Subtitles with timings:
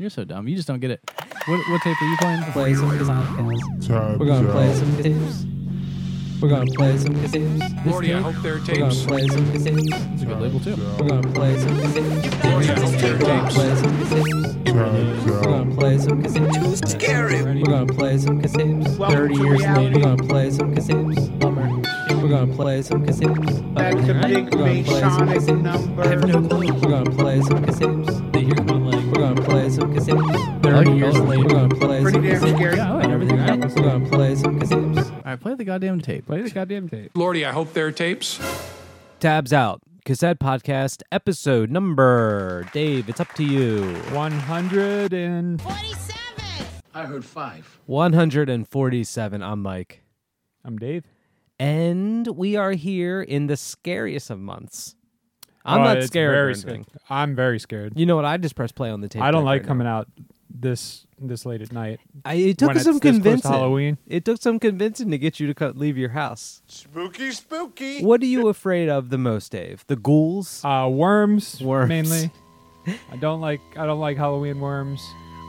[0.00, 0.46] You're so dumb.
[0.46, 1.00] You just don't get it.
[1.46, 2.42] What, what tape are you playing?
[2.52, 4.18] play some podcast.
[4.20, 5.44] We're gonna play some tapes.
[6.40, 7.84] We're gonna play some tapes.
[7.84, 9.66] Lordy, I hope there are We're gonna play some tapes.
[9.66, 10.76] It's a good label too.
[11.00, 12.44] We're gonna play some tapes.
[12.44, 13.54] Lordy, I hope there are tapes.
[13.56, 14.68] play some tapes.
[14.68, 16.80] We're gonna play some cassettes.
[16.80, 17.42] Too scary.
[17.42, 19.10] We're gonna play some cassettes.
[19.10, 21.38] Thirty years later, we're gonna play some cassettes.
[21.40, 21.68] Bummer.
[22.22, 23.74] We're gonna play some cassettes.
[23.74, 26.02] That's a big We're gonna play some Masonic number.
[26.02, 26.72] I have no clue.
[26.72, 28.32] We're gonna play some cassettes.
[28.32, 28.77] They hear kind of like.
[29.08, 30.18] We're gonna play some cassettes.
[30.34, 32.56] I like Thirty the years later, we're gonna play Pretty some damn cassettes.
[32.56, 32.76] scary.
[32.76, 33.40] Yeah, I like everything.
[33.40, 35.10] All right, We're gonna play some cassettes.
[35.12, 36.26] all right, play the goddamn tape.
[36.26, 37.10] Play the goddamn tape.
[37.14, 38.38] Lordy, I hope there are tapes.
[39.20, 39.82] Tabs out.
[40.04, 42.66] Cassette podcast episode number.
[42.72, 43.94] Dave, it's up to you.
[44.12, 46.66] 100 and 47.
[46.94, 47.78] I heard five.
[47.86, 49.42] 147.
[49.42, 50.02] I'm Mike.
[50.64, 51.04] I'm Dave.
[51.58, 54.94] And we are here in the scariest of months.
[55.68, 56.32] I'm Oh, not it's scared.
[56.34, 56.84] Very anything.
[56.84, 57.00] scared.
[57.10, 57.92] I'm very scared.
[57.96, 58.24] You know what?
[58.24, 59.22] I just press play on the tape.
[59.22, 60.08] I don't deck like right coming out
[60.50, 61.98] this this late at night.
[62.14, 62.20] now.
[62.30, 63.50] I, it took when some it's this close to convincing.
[63.50, 63.98] Halloween.
[64.06, 66.62] It took some convincing to get you to cut, leave your house.
[66.68, 68.02] Spooky, spooky.
[68.04, 69.84] What are you afraid of the most, Dave?
[69.88, 70.64] The ghouls?
[70.64, 71.88] Uh, worms, Worms.
[71.88, 72.30] mainly.
[73.12, 75.00] I don't like I don't like Halloween worms.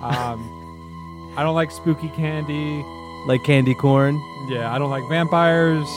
[0.02, 2.84] Um, I don't like spooky candy.
[3.28, 4.16] like candy corn?
[4.50, 5.88] Yeah, I don't like vampires.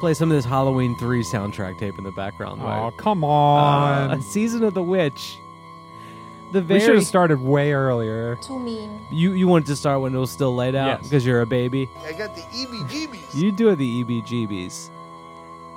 [0.00, 2.60] Play some of this Halloween 3 soundtrack tape in the background.
[2.62, 2.96] Oh, right?
[2.96, 5.36] come Uh, a Season of the Witch.
[6.52, 8.36] The very, we should have started way earlier.
[8.36, 9.00] Too mean.
[9.12, 11.02] you you wanted to start when it was still laid out Yes.
[11.02, 11.90] because you're a baby.
[12.06, 13.34] I got the E EBGBs.
[13.34, 14.88] You do have the EBGBs.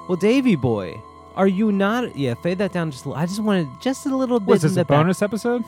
[0.08, 1.02] Well, Davy boy,
[1.35, 2.16] are you not?
[2.16, 3.03] Yeah, fade that down just.
[3.06, 3.22] a little.
[3.22, 4.47] I just wanted just a little bit.
[4.47, 5.63] Was in this the a bonus episode?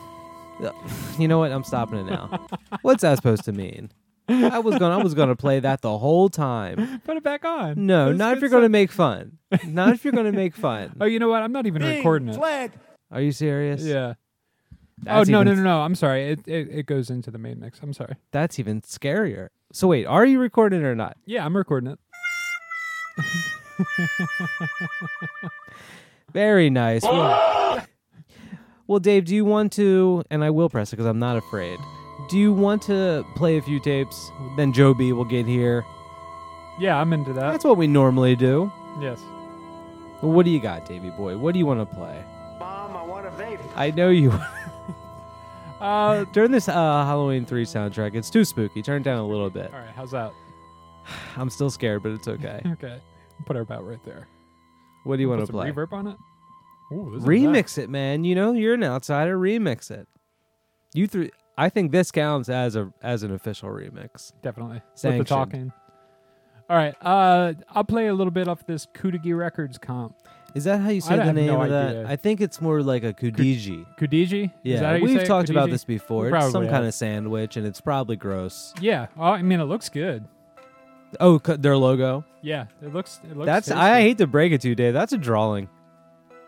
[1.18, 1.50] You know what?
[1.52, 2.46] I'm stopping it now.
[2.82, 3.90] What's that supposed to mean?
[4.28, 7.00] I was gonna I was gonna play that the whole time.
[7.04, 7.84] Put it back on.
[7.86, 8.70] No, That's not if good you're gonna stuff.
[8.72, 9.38] make fun.
[9.66, 10.94] Not if you're gonna make fun.
[11.00, 11.42] Oh, you know what?
[11.42, 12.36] I'm not even recording it.
[12.36, 12.72] flag.
[13.10, 13.82] Are you serious?
[13.82, 14.14] Yeah.
[15.02, 15.80] That's oh no even- no no no!
[15.82, 16.30] I'm sorry.
[16.30, 17.80] It, it it goes into the main mix.
[17.82, 18.14] I'm sorry.
[18.30, 19.48] That's even scarier.
[19.72, 21.16] So wait, are you recording or not?
[21.26, 21.98] Yeah, I'm recording it.
[26.32, 27.02] Very nice.
[27.02, 27.84] Well,
[28.86, 30.24] well, Dave, do you want to?
[30.30, 31.78] And I will press it because I'm not afraid.
[32.28, 34.32] Do you want to play a few tapes?
[34.56, 35.84] Then Joe B will get here.
[36.78, 37.52] Yeah, I'm into that.
[37.52, 38.72] That's what we normally do.
[39.00, 39.20] yes.
[40.20, 41.36] What do you got, Davy boy?
[41.36, 42.24] What do you want to play?
[42.58, 43.60] Mom, I want a vape.
[43.76, 44.32] I know you.
[45.80, 48.80] Uh, During this uh, Halloween 3 soundtrack, it's too spooky.
[48.80, 49.70] Turn it down a little bit.
[49.74, 49.90] all right.
[49.94, 50.32] How's that?
[51.36, 52.62] I'm still scared, but it's okay.
[52.72, 52.98] Okay.
[53.44, 54.26] Put her about right there.
[55.02, 55.72] What do you want Put to some play?
[55.72, 56.16] reverb on it.
[56.92, 58.24] Ooh, this is Remix it, man.
[58.24, 59.36] You know, you're an outsider.
[59.36, 60.06] Remix it.
[60.94, 61.30] You three.
[61.56, 64.32] I think this counts as a as an official remix.
[64.42, 64.82] Definitely.
[65.02, 65.72] With the talking.
[66.68, 66.94] All right.
[67.02, 70.16] Uh, I'll play a little bit off this Kudigi Records comp.
[70.54, 71.88] Is that how you say I the have name no of that?
[71.88, 72.06] idea.
[72.08, 73.84] I think it's more like a kudiji.
[73.98, 74.52] Kudiji.
[74.62, 75.26] Yeah, Is that how you we've say it?
[75.26, 76.28] talked about this before.
[76.28, 78.72] It's some probably kind of sandwich, and it's probably gross.
[78.80, 79.08] Yeah.
[79.16, 80.24] Oh, I mean, it looks good.
[81.20, 82.24] Oh, their logo.
[82.40, 83.20] Yeah, it looks.
[83.24, 83.46] It looks.
[83.46, 83.66] That's.
[83.66, 83.80] tasty.
[83.80, 84.94] I hate to break it to you, Dave.
[84.94, 85.68] That's a drawing.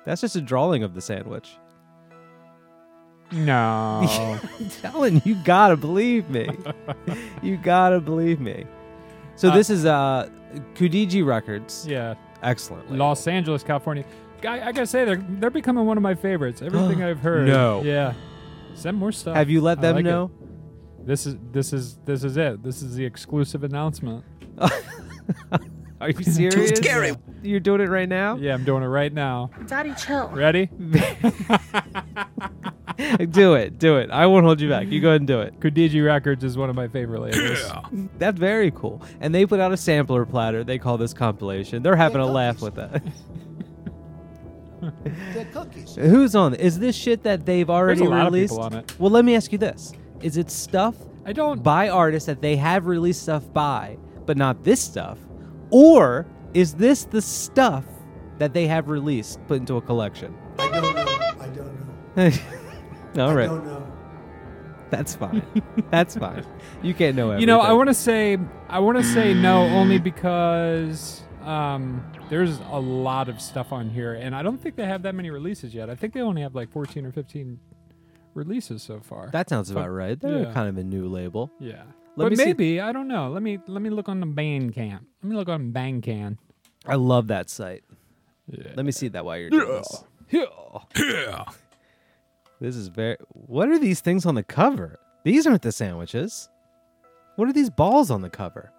[0.05, 1.56] That's just a drawing of the sandwich.
[3.32, 4.38] No.
[4.60, 6.48] I'm telling you, you gotta believe me.
[7.42, 8.64] you gotta believe me.
[9.34, 10.28] So Uh, this is uh,
[10.75, 11.87] Kudiji Records.
[11.88, 12.14] yeah.
[12.42, 12.84] Excellent.
[12.91, 13.06] label.
[13.06, 14.04] Los Angeles, California.
[14.47, 16.62] I, I gotta say they're they're becoming one of my favorites.
[16.62, 17.47] Everything I've heard.
[17.48, 17.82] No.
[17.82, 18.12] Yeah.
[18.75, 19.34] Send more stuff.
[19.37, 20.08] Have you let I them like it.
[20.08, 20.31] know?
[21.00, 22.62] This is this is this is it.
[22.62, 24.25] This is the exclusive announcement.
[26.00, 26.76] Are you serious?
[26.78, 27.14] scary.
[27.43, 28.37] You're doing it right now?
[28.37, 29.50] Yeah, I'm doing it right now.
[29.66, 30.28] Daddy, chill.
[30.28, 30.69] Ready?
[33.30, 33.78] do it.
[33.78, 34.10] Do it.
[34.10, 34.86] I won't hold you back.
[34.88, 35.60] You go ahead and do it.
[35.60, 37.62] Kudiji Records is one of my favorite labels.
[38.18, 39.02] That's very cool.
[39.20, 40.64] And they put out a sampler platter.
[40.64, 41.82] They call this compilation.
[41.82, 43.02] They're having a laugh with that.
[45.96, 46.54] Who's on?
[46.54, 48.52] Is this shit that they've already There's a lot released?
[48.52, 48.94] of people on it.
[48.98, 51.62] Well, let me ask you this: Is it stuff I don't.
[51.62, 53.96] by artists that they have released stuff by,
[54.26, 55.18] but not this stuff,
[55.70, 57.84] or is this the stuff
[58.38, 60.36] that they have released put into a collection?
[60.58, 61.02] I don't know.
[61.40, 61.56] I don't
[62.16, 62.56] know.
[63.25, 63.87] All I right, don't know.
[64.90, 65.43] that's fine.
[65.90, 66.44] that's fine.
[66.82, 67.40] You can't know everything.
[67.43, 68.38] You know, I want to say
[68.69, 74.14] I want to say no only because um, there's a lot of stuff on here,
[74.14, 75.88] and I don't think they have that many releases yet.
[75.90, 77.58] I think they only have like 14 or 15
[78.35, 79.31] releases so far.
[79.32, 80.19] That sounds about right.
[80.20, 80.52] They're yeah.
[80.52, 81.50] kind of a new label.
[81.58, 81.82] yeah,
[82.17, 83.29] Let but me see- maybe I don't know.
[83.31, 85.00] Let me let me look on the Bandcamp.
[85.23, 86.38] Let me look on Bandcamp.
[86.87, 87.82] I love that site.
[88.49, 88.73] Yeah.
[88.76, 90.05] Let me see that while you're doing this.
[90.31, 90.44] Yeah.
[90.96, 91.44] Yeah.
[92.61, 93.17] This is very.
[93.32, 94.99] What are these things on the cover?
[95.25, 96.49] These aren't the sandwiches.
[97.37, 98.73] What are these balls on the cover?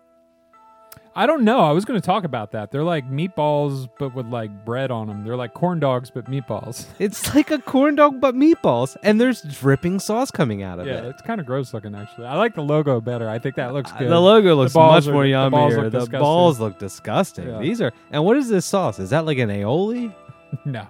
[1.18, 1.62] I don't know.
[1.62, 2.70] I was going to talk about that.
[2.70, 5.24] They're like meatballs, but with like bread on them.
[5.24, 6.86] They're like corn dogs, but meatballs.
[7.00, 11.00] It's like a corn dog but meatballs, and there's dripping sauce coming out of yeah,
[11.00, 11.04] it.
[11.04, 12.28] Yeah, it's kind of gross looking actually.
[12.28, 13.28] I like the logo better.
[13.28, 14.12] I think that looks uh, good.
[14.12, 15.52] The logo looks balls much are- more the yummier.
[15.52, 17.48] balls The look balls, look disgusting.
[17.48, 17.60] Yeah.
[17.60, 19.00] These are and what is this sauce?
[19.00, 20.14] Is that like an aioli?
[20.66, 20.88] no,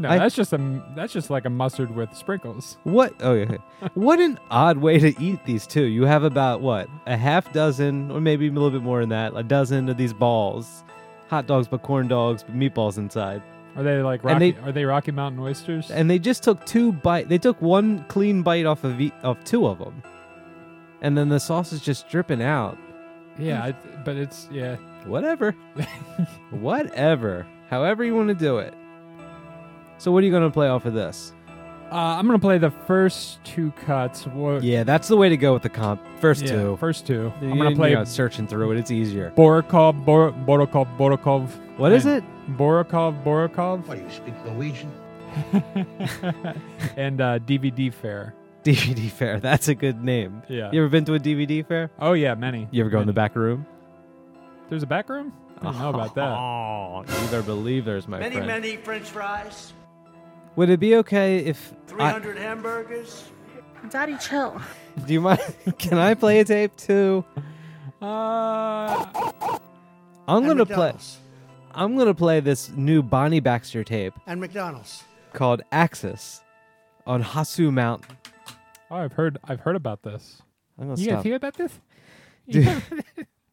[0.00, 2.78] no, I- that's just a that's just like a mustard with sprinkles.
[2.84, 3.14] What?
[3.20, 3.56] Oh yeah.
[3.94, 5.84] what an odd way to eat these two.
[5.84, 9.32] You have about what a half dozen, or maybe a little bit more than that,
[9.36, 10.82] a dozen of these balls,
[11.28, 13.42] hot dogs but corn dogs, but meatballs inside.
[13.76, 14.50] Are they like Rocky?
[14.52, 15.90] they- are they Rocky Mountain oysters?
[15.92, 17.28] And they just took two bite.
[17.28, 20.02] They took one clean bite off of e- of two of them,
[21.02, 22.76] and then the sauce is just dripping out.
[23.38, 23.72] yeah, I,
[24.04, 24.76] but it's yeah.
[25.06, 25.54] Whatever.
[26.50, 27.46] Whatever.
[27.70, 28.74] However you want to do it.
[30.00, 31.34] So what are you going to play off of this?
[31.92, 34.24] Uh, I'm gonna play the first two cuts.
[34.24, 36.00] What, Yeah, that's the way to go with the comp.
[36.20, 36.76] First yeah, two.
[36.76, 37.32] First two.
[37.40, 38.78] I'm gonna play you know, searching through it.
[38.78, 39.32] It's easier.
[39.36, 41.48] Borokov, Bor- Borokov, Borokov.
[41.78, 42.22] What is it?
[42.50, 44.92] Borokov, Borokov, What do you speak Norwegian?
[46.96, 48.36] and uh, DVD fair.
[48.62, 49.40] DVD fair.
[49.40, 50.44] That's a good name.
[50.48, 50.70] Yeah.
[50.70, 51.90] You ever been to a DVD fair?
[51.98, 52.68] Oh yeah, many.
[52.70, 53.66] You ever go in the back room?
[54.68, 55.32] There's a back room.
[55.58, 56.38] I don't know about that.
[56.38, 58.46] Oh, you better believe there's my Many, friend.
[58.46, 59.72] many French fries.
[60.60, 63.30] Would it be okay if I, 300 hamburgers.
[63.88, 64.60] Daddy, chill.
[65.06, 65.40] do you mind?
[65.78, 67.24] Can I play a tape too?
[68.02, 69.06] Uh,
[70.28, 70.92] I'm gonna play.
[71.72, 75.02] I'm gonna play this new Bonnie Baxter tape And McDonald's.
[75.32, 76.42] called Axis
[77.06, 78.18] on Hasu Mountain.
[78.90, 79.38] oh, I've heard.
[79.44, 80.42] I've heard about this.
[80.78, 81.24] I'm gonna You guys stop.
[81.24, 81.80] hear about this?
[82.50, 82.82] Dude.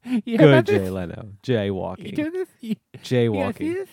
[0.03, 0.89] You hear Good Jay this?
[0.92, 1.24] Leno.
[1.45, 2.15] You Jaywalking.
[2.15, 2.50] do this?
[2.60, 3.74] You, you guys see Jaywalking.
[3.75, 3.89] this?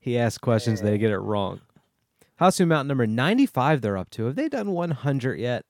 [0.00, 1.60] He asks questions, they get it wrong.
[2.40, 4.26] Hasu Mountain number 95 they're up to.
[4.26, 5.64] Have they done 100 yet?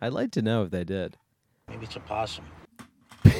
[0.00, 1.16] I'd like to know if they did.
[1.68, 2.44] Maybe it's a possum.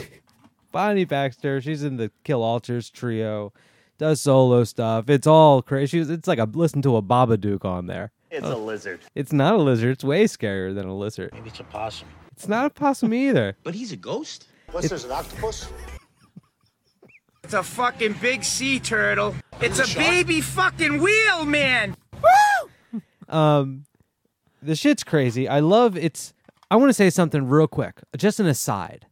[0.72, 3.52] Bonnie Baxter, she's in the Kill Alters trio,
[3.98, 5.08] does solo stuff.
[5.08, 6.00] It's all crazy.
[6.00, 8.10] It's like a listen to a Babadook on there.
[8.30, 9.00] It's a lizard.
[9.14, 9.90] It's not a lizard.
[9.90, 11.32] It's way scarier than a lizard.
[11.34, 12.08] Maybe it's a possum.
[12.32, 13.56] It's not a possum either.
[13.62, 14.48] But he's a ghost?
[14.70, 15.68] What's this, an octopus?
[17.44, 19.36] It's a fucking big sea turtle.
[19.60, 21.94] It's a baby fucking wheel, man.
[23.28, 23.84] Um,
[24.62, 25.48] the shit's crazy.
[25.48, 26.34] I love it's.
[26.70, 28.00] I want to say something real quick.
[28.16, 29.06] Just an aside.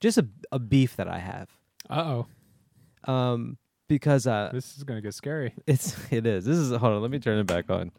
[0.00, 1.48] Just a, a beef that I have.
[1.90, 2.22] Uh
[3.06, 3.58] oh, Um,
[3.88, 5.52] because uh, this is gonna get scary.
[5.66, 6.44] It's it is.
[6.44, 7.02] This is hold on.
[7.02, 7.90] Let me turn it back on.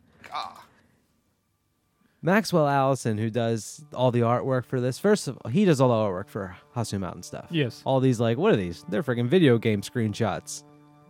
[2.22, 5.90] Maxwell Allison, who does all the artwork for this, first of all, he does all
[5.90, 7.46] the artwork for Hasu Mountain stuff.
[7.52, 7.84] Yes.
[7.86, 8.84] All these like what are these?
[8.90, 10.64] They're freaking video game screenshots.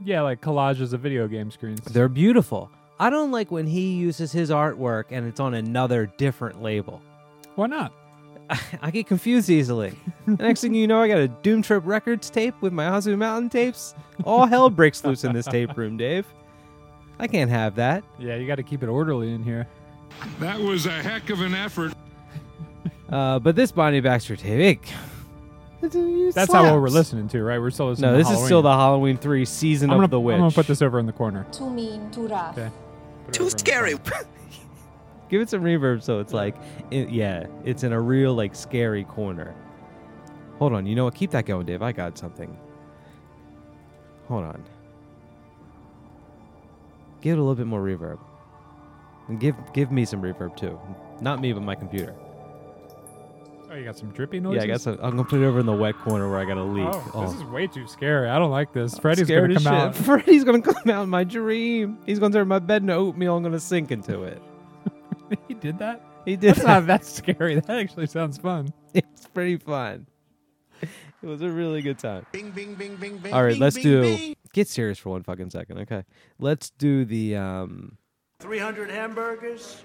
[0.04, 1.80] Yeah, like collages of video game screens.
[1.86, 2.69] They're beautiful.
[3.00, 7.01] I don't like when he uses his artwork and it's on another different label.
[7.56, 7.92] Why not?
[8.81, 9.97] I get confused easily.
[10.27, 13.18] the next thing you know, I got a Doom Trip Records tape with my Hasu
[13.18, 13.95] Mountain tapes.
[14.24, 16.25] All hell breaks loose in this tape room, Dave.
[17.19, 18.03] I can't have that.
[18.19, 19.68] Yeah, you got to keep it orderly in here.
[20.39, 21.94] That was a heck of an effort.
[23.09, 24.81] Uh, but this Bonnie Baxter tape,
[25.81, 27.59] it, it That's not what we're listening to, right?
[27.59, 28.12] We're still listening.
[28.12, 29.15] No, to this is still the Halloween.
[29.15, 30.33] Halloween 3 season I'm of gonna, the witch.
[30.36, 31.45] I'm gonna put this over in the corner.
[31.51, 32.57] Too mean, too rough.
[32.57, 32.71] Okay.
[33.31, 33.95] Too over in the scary.
[35.30, 36.56] Give it some reverb so it's like,
[36.92, 39.56] it, yeah, it's in a real, like, scary corner.
[40.60, 40.86] Hold on.
[40.86, 41.16] You know what?
[41.16, 41.81] Keep that going, Dave.
[41.81, 42.56] I got something.
[44.27, 44.63] Hold on.
[47.22, 48.19] Give it a little bit more reverb.
[49.28, 50.80] And give give me some reverb too.
[51.21, 52.13] Not me, but my computer.
[53.75, 53.77] Corner.
[53.77, 54.57] Oh, you got some drippy noises.
[54.57, 54.94] Yeah, I got some.
[55.01, 56.87] I'm gonna put it over in the wet corner where I got a leak.
[57.13, 58.29] Oh, this is way too scary.
[58.29, 58.97] I don't like this.
[58.97, 59.67] Freddy's gonna come shit.
[59.67, 59.95] out.
[59.95, 61.99] Freddy's gonna come out in my dream.
[62.05, 63.35] He's gonna turn my bed into oatmeal.
[63.35, 64.41] I'm gonna sink into it.
[65.47, 66.01] he did that.
[66.25, 66.55] He did.
[66.55, 66.67] That's that.
[66.67, 67.55] not that scary.
[67.55, 68.73] That actually sounds fun.
[68.95, 70.07] It's pretty fun.
[70.81, 72.25] It was a really good time.
[72.31, 73.33] Bing, bing, bing, bing, bing.
[73.33, 74.01] All right, bing, let's bing, do.
[74.01, 74.35] bing.
[74.53, 76.05] Get serious for one fucking second, okay?
[76.39, 77.35] Let's do the.
[77.35, 77.97] um
[78.39, 79.83] 300 hamburgers.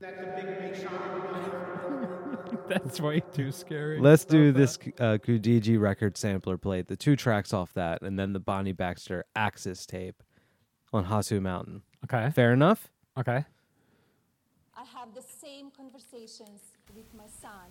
[2.68, 3.98] That's way too scary.
[4.00, 8.32] Let's do this uh, Kudiji record sampler plate, the two tracks off that, and then
[8.32, 10.22] the Bonnie Baxter Axis tape
[10.92, 11.82] on Hasu Mountain.
[12.04, 12.30] Okay.
[12.30, 12.88] Fair enough?
[13.18, 13.44] Okay.
[14.76, 16.60] I have the same conversations
[16.94, 17.70] with my son.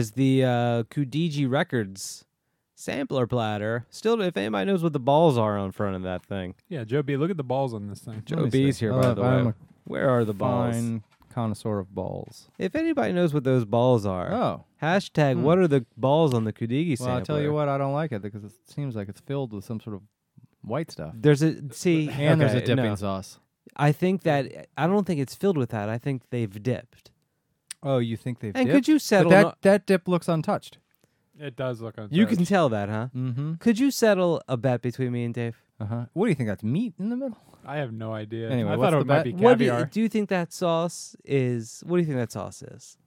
[0.00, 0.10] Is.
[0.12, 2.24] The uh, Kudiji Records
[2.74, 3.86] sampler platter.
[3.90, 7.02] Still, if anybody knows what the balls are on front of that thing, Yeah, Joe
[7.02, 8.22] B, look at the balls on this thing.
[8.24, 9.50] Joe B's here, by Oh, the I'm way.
[9.50, 10.74] a Where are the balls?
[10.74, 12.48] Fine connoisseur of balls.
[12.58, 14.64] If anybody knows what those balls are, Oh.
[14.82, 15.42] hashtag Hmm.
[15.44, 17.20] what are the balls on the Kudigi Well, sampler?
[17.20, 19.64] I tell you what, I don't like it because it seems like it's filled with
[19.64, 20.02] some sort of
[20.62, 21.14] white stuff.
[21.16, 22.94] There's a see, and there's a okay, dipping no.
[22.96, 23.38] sauce.
[23.76, 25.88] I think that I don't think it's filled with that.
[25.88, 27.10] I think they've dipped.
[27.82, 28.74] Oh, you think they've And dipped?
[28.74, 30.78] could you But settle that on- that dip looks untouched.
[31.38, 32.12] It does look untouched.
[32.14, 33.08] You can tell that, huh?
[33.16, 33.54] Mm-hmm.
[33.54, 35.62] Could you settle a bet between me and Dave?
[35.80, 36.04] Uh huh.
[36.12, 36.48] What do you think?
[36.50, 37.38] That's meat in the middle.
[37.64, 38.50] I have no idea.
[38.50, 39.24] Anyway, I what's thought the it might bet?
[39.24, 39.86] be What do you, caviar.
[39.86, 41.82] do you think that sauce is?
[41.86, 42.98] What do you think that sauce is?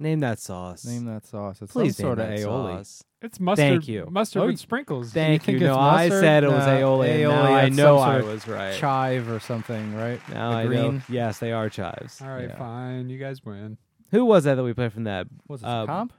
[0.00, 0.84] Name that sauce.
[0.86, 1.60] Name that sauce.
[1.60, 2.76] It's Please some sort name of that aioli.
[2.78, 3.04] sauce.
[3.22, 3.68] It's mustard.
[3.68, 4.08] Thank you.
[4.10, 5.12] Mustard Oh, with sprinkles.
[5.12, 5.58] Thank you.
[5.58, 7.08] think No, I said it was Nah, aioli.
[7.08, 8.74] aioli, now I know some I sort of was right.
[8.76, 10.20] Chive or something, right?
[10.30, 10.96] Now The I green.
[10.96, 11.02] know.
[11.10, 12.20] Yes, they are chives.
[12.22, 12.56] All right, Yeah.
[12.58, 13.10] fine.
[13.10, 13.76] You guys win.
[14.10, 15.26] Who was that that we played from that?
[15.48, 16.12] Was it Uh, comp?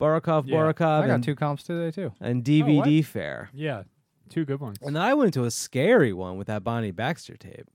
[0.00, 0.56] Barakov, Yeah.
[0.56, 2.12] Barakov, I got and, two comps today too.
[2.20, 3.50] and Oh, DVD Fair.
[3.54, 3.84] Yeah,
[4.28, 4.78] two good ones.
[4.82, 7.68] And then I went to a scary one with that Bonnie Baxter tape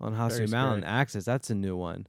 [0.00, 0.84] on Very Mountain.
[0.84, 1.24] Access.
[1.24, 2.06] That's a new one.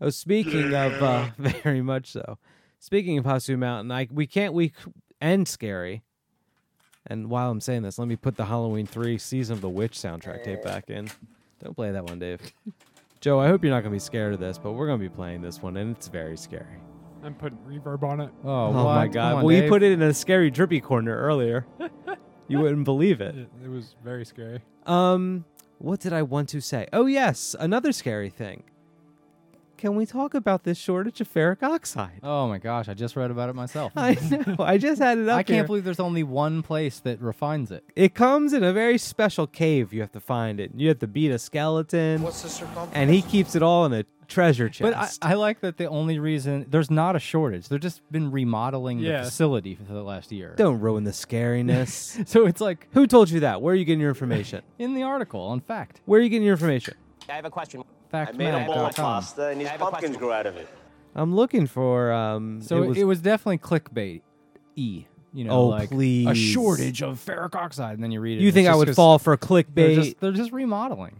[0.00, 2.38] Oh, speaking of uh, very much so.
[2.78, 4.92] Speaking of Hasu Mountain, I we can't we c-
[5.22, 6.02] end scary.
[7.06, 9.92] And while I'm saying this, let me put the Halloween three season of the Witch
[9.92, 11.08] soundtrack tape back in.
[11.62, 12.40] Don't play that one, Dave.
[13.24, 15.40] Joe, I hope you're not gonna be scared of this, but we're gonna be playing
[15.40, 16.76] this one, and it's very scary.
[17.22, 18.30] I'm putting reverb on it.
[18.44, 19.36] Oh, Oh, my god!
[19.36, 21.66] on, well, you put it in a scary drippy corner earlier.
[22.48, 23.34] you wouldn't believe it.
[23.34, 24.60] It, it was very scary.
[24.84, 25.46] Um,
[25.78, 26.86] what did I want to say?
[26.92, 28.64] Oh yes, another scary thing.
[29.76, 32.20] Can we talk about this shortage of ferric oxide?
[32.22, 33.92] Oh my gosh, I just read about it myself.
[33.96, 34.56] I know.
[34.58, 35.64] I just had it up I can't here.
[35.64, 37.84] believe there's only one place that refines it.
[37.96, 39.92] it comes in a very special cave.
[39.92, 40.70] You have to find it.
[40.74, 42.92] You have to beat a skeleton, What's the circumference?
[42.94, 44.80] and he keeps it all in a treasure chest.
[44.82, 45.32] But I.
[45.32, 47.68] I like that the only reason there's not a shortage.
[47.68, 49.18] They've just been remodeling Yeah.
[49.18, 50.54] the facility for the last year.
[50.56, 52.26] Don't ruin the scariness.
[52.28, 53.60] So it's like Who told you that?
[53.60, 54.62] Where are you getting your information?
[54.78, 56.00] in the article on Fact.
[56.06, 56.94] Where are you getting your information?
[57.28, 57.82] I have a question.
[58.14, 59.04] Fact I made a bowl of Mag.com.
[59.04, 60.18] pasta and these I have a pumpkins question.
[60.20, 60.68] grew out of it.
[61.16, 62.12] I'm looking for.
[62.12, 64.22] Um, So it was, definitely clickbait.
[64.76, 65.04] E.
[65.32, 66.36] You know, Oh, like a please.
[66.38, 68.40] shortage of ferric oxide, and then you read it.
[68.42, 69.94] you and think it's I just would 'cause fall for They're clickbait?
[69.96, 71.16] just, they're just remodeling.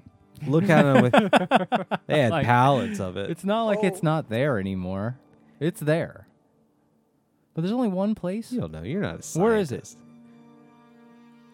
[0.47, 1.13] Look at them with.
[2.07, 3.31] They had Like- pallets of it.
[3.31, 5.17] It's not like it's not there anymore.
[5.61, 6.27] It's there.
[7.55, 8.53] But there's only one place.
[8.53, 8.83] You don't know.
[8.83, 9.37] You're not a scientist.
[9.39, 9.97] Where is it?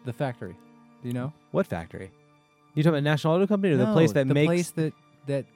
[0.04, 0.56] The factory.
[1.02, 1.32] Do you know?
[1.52, 2.10] What factory?
[2.74, 4.28] You talking about National Audio Company or the No, place that makes.
[4.28, 4.92] the makes place that
[5.30, 5.46] that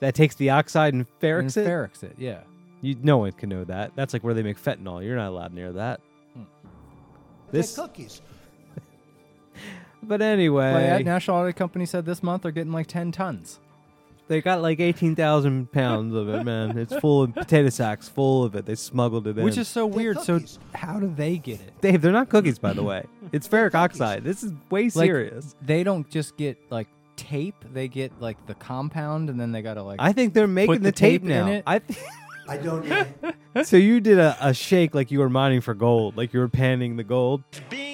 [0.00, 1.70] that takes the oxide and ferrics and it?
[1.70, 2.14] ferrics it.
[2.18, 2.40] Yeah.
[2.80, 3.92] You, no one can know that.
[3.94, 5.02] That's like where they make fentanyl.
[5.04, 6.00] You're not allowed near that.
[6.34, 6.42] Hmm.
[7.50, 8.20] This, cookies.
[10.02, 13.58] but anyway, But yeah, National Audio Company said this month they're getting like ten tons.
[14.28, 16.76] they got like eighteen thousand pounds of it, man.
[16.76, 18.66] It's full of potato sacks, full of it.
[18.66, 19.44] They smuggled it in.
[19.44, 20.20] Which is so weird.
[20.20, 20.40] So
[20.74, 21.80] how do they get it?
[21.80, 23.04] Dave, they're not cookies, by the way.
[23.32, 24.24] It's ferric oxide.
[24.24, 25.54] This is way Like, serious.
[25.62, 27.64] They don't just get like tape.
[27.72, 30.00] They get like the compound, and then they gotta like.
[30.00, 31.46] I think they're making the the, tape, tape in now.
[31.48, 31.64] it?
[31.66, 31.98] I th-
[32.48, 33.62] I don't know.
[33.62, 36.48] so you did a, a shake like you were mining for gold, like you were
[36.48, 37.42] panning the gold.
[37.70, 37.93] Bing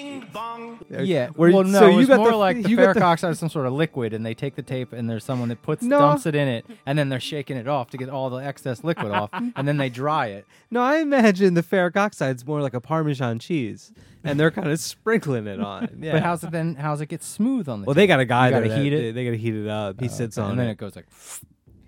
[0.89, 1.27] Yeah.
[1.29, 3.01] Where- well, no, so it you was got more the- like the you got ferric
[3.01, 5.61] oxide is some sort of liquid, and they take the tape, and there's someone that
[5.61, 5.99] puts No.
[5.99, 8.83] dumps it in it, and then they're shaking it off to get all the excess
[8.83, 10.45] liquid off, and then they dry it.
[10.69, 13.91] No, I imagine the ferric oxide's more like a Parmesan cheese,
[14.23, 15.89] and they're kind of sprinkling it on.
[16.01, 16.13] Yeah.
[16.13, 16.75] But how's it then?
[16.75, 17.85] How's it get smooth on the?
[17.85, 18.09] well, they tape?
[18.09, 19.13] got a guy You gotta that- heat They, it.
[19.13, 19.99] they got to heat it up.
[19.99, 20.71] He oh, sits Okay, on and then it.
[20.71, 21.05] it goes like.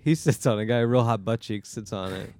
[0.02, 0.66] He sits on it.
[0.66, 2.32] Guy, real hot butt cheeks, sits on it.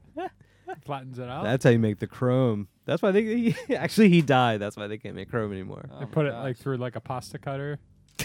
[0.85, 1.45] Flattens it out.
[1.45, 2.69] That's how you make the chrome.
[2.85, 4.61] That's why they he, actually he died.
[4.61, 5.89] That's why they can't make chrome anymore.
[5.91, 7.79] Oh they my put it like through like a pasta cutter.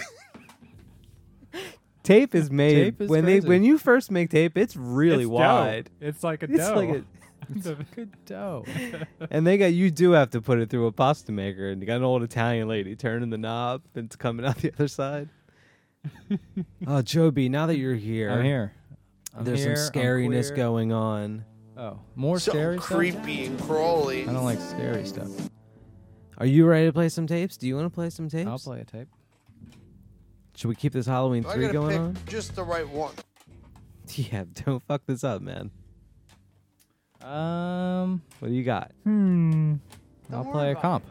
[2.04, 3.40] Tape is made Tape is when crazy.
[3.42, 4.58] they when you first make tape.
[4.58, 5.36] It's really It's dough.
[5.38, 5.90] wide.
[6.02, 6.76] It's like a It's dough.
[6.76, 7.04] like a-
[7.96, 8.64] Good dough.
[9.32, 11.88] and they got you do have to put it through a pasta maker, and you
[11.88, 15.30] got an old Italian lady turning the knob, and it's coming out the other side.
[16.88, 18.74] oh, Joby, now that you're here, I'm here.
[19.36, 21.44] I'm there's here, some scariness going on.
[21.80, 24.24] Oh, more So scary creepy and crawly.
[24.24, 24.30] stuff.
[24.30, 25.30] I don't like scary stuff.
[26.38, 27.56] Are you ready to play some tapes?
[27.56, 28.50] Do you want to play some tapes?
[28.50, 29.08] I'll play a tape.
[30.58, 32.18] Should we keep this Halloween I three gotta going pick on?
[32.28, 33.14] just the right one.
[34.16, 35.70] Yeah, don't fuck this up, man.
[37.22, 38.92] Um, What do you got?
[39.04, 39.76] hmm.
[40.34, 41.06] I'll worry play a about comp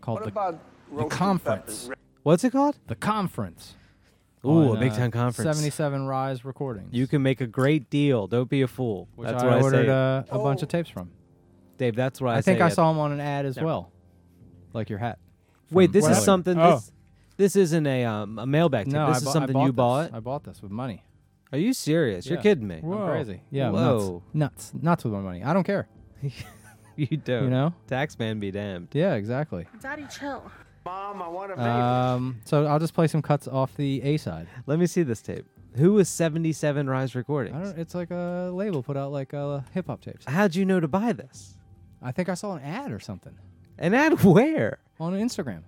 [0.00, 1.82] called What the, about roasted conference.
[1.84, 1.98] peppers?
[2.22, 2.78] What's it called?
[2.88, 3.74] the conference.
[4.44, 5.48] Ooh, on, a big uh, time conference.
[5.56, 6.88] 77 Rise Recordings.
[6.92, 8.26] You can make a great deal.
[8.26, 9.08] Don't be a fool.
[9.14, 10.28] which that's I what ordered I say.
[10.30, 10.64] uh, a bunch Oh.
[10.64, 11.10] of tapes from.
[11.78, 13.90] Dave, that's what I, I, think say I saw them on an ad as well,
[14.72, 15.18] like your hat.
[15.70, 16.58] Wait, from this is something.
[16.58, 16.74] Oh.
[16.74, 16.92] This,
[17.36, 18.92] this isn't a um a mailback tape.
[18.92, 19.76] No, this I is bu- I something bought you this.
[19.76, 20.14] bought.
[20.14, 21.02] I bought this with money.
[21.50, 22.26] Are you serious?
[22.26, 22.78] You're kidding me.
[22.80, 22.98] Whoa.
[22.98, 23.42] I'm crazy.
[23.50, 24.22] Yeah, Whoa.
[24.32, 25.42] nuts, nuts, nuts with my money.
[25.44, 25.88] I don't care.
[26.94, 27.44] You don't.
[27.44, 27.74] You know?
[27.88, 28.88] Taxman be damned.
[28.92, 29.66] Yeah, exactly.
[29.80, 30.42] Daddy, chill.
[30.84, 31.68] Mom, I want a baby.
[31.68, 34.48] Um, so I'll just play some cuts off the A side.
[34.66, 35.44] Let me see this tape.
[35.76, 37.70] Who was 77 Rise I Recordings?
[37.70, 37.78] don't.
[37.78, 40.24] It's like a label put out like uh, hip hop tapes.
[40.26, 41.56] How'd you know to buy this?
[42.02, 43.34] I think I saw an ad or something
[43.78, 44.78] An ad where?
[44.98, 45.62] on Instagram.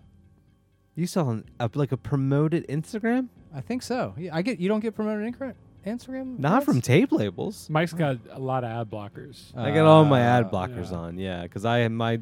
[0.97, 3.29] You saw an, a, like a promoted Instagram?
[3.55, 4.15] I think so.
[4.19, 4.59] Yeah, I get.
[4.61, 5.55] You don't get promoted Instagram.
[5.87, 6.39] Instagram?
[6.39, 6.65] Not ads?
[6.65, 7.69] from tape labels.
[7.71, 9.57] Mike's got a lot of ad blockers.
[9.57, 10.97] I got all my ad Uh, blockers yeah.
[10.99, 12.21] on, yeah, because I am my,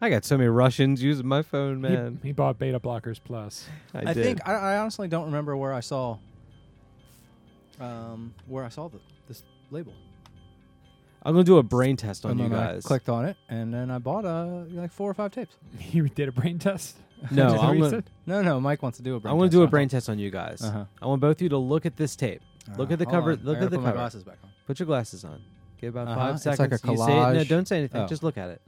[0.00, 2.20] I got so many Russians using my phone, man.
[2.22, 3.66] He, bought beta blockers plus.
[3.94, 4.24] I, I, did.
[4.24, 6.16] think I, I honestly don't remember where I saw.
[7.80, 9.92] Um, where I saw the, this label.
[11.22, 12.84] I'm gonna do a brain test on and you then I guys.
[12.84, 15.56] clicked on it, and then I bought uh like four or five tapes.
[15.92, 16.96] You did a brain test?
[17.30, 18.04] No, Is that what I'm gonna.
[18.24, 19.32] No, no, Mike wants to do a brain.
[19.32, 20.62] I'm gonna do a brain test on you guys.
[20.62, 20.86] Uh-huh.
[21.02, 22.40] I want both of you to look at this tape.
[22.78, 23.30] Look Uh, at the hold cover.
[23.32, 23.36] on.
[23.44, 23.98] Look gotta at the put my cover.
[23.98, 24.48] glasses back on.
[24.66, 25.42] Put your glasses on.
[25.78, 26.18] Give about Uh-huh.
[26.18, 26.80] five It's like seconds.
[26.84, 28.00] a You say it- no, don't say anything.
[28.00, 28.06] Oh.
[28.06, 28.62] Just look at it.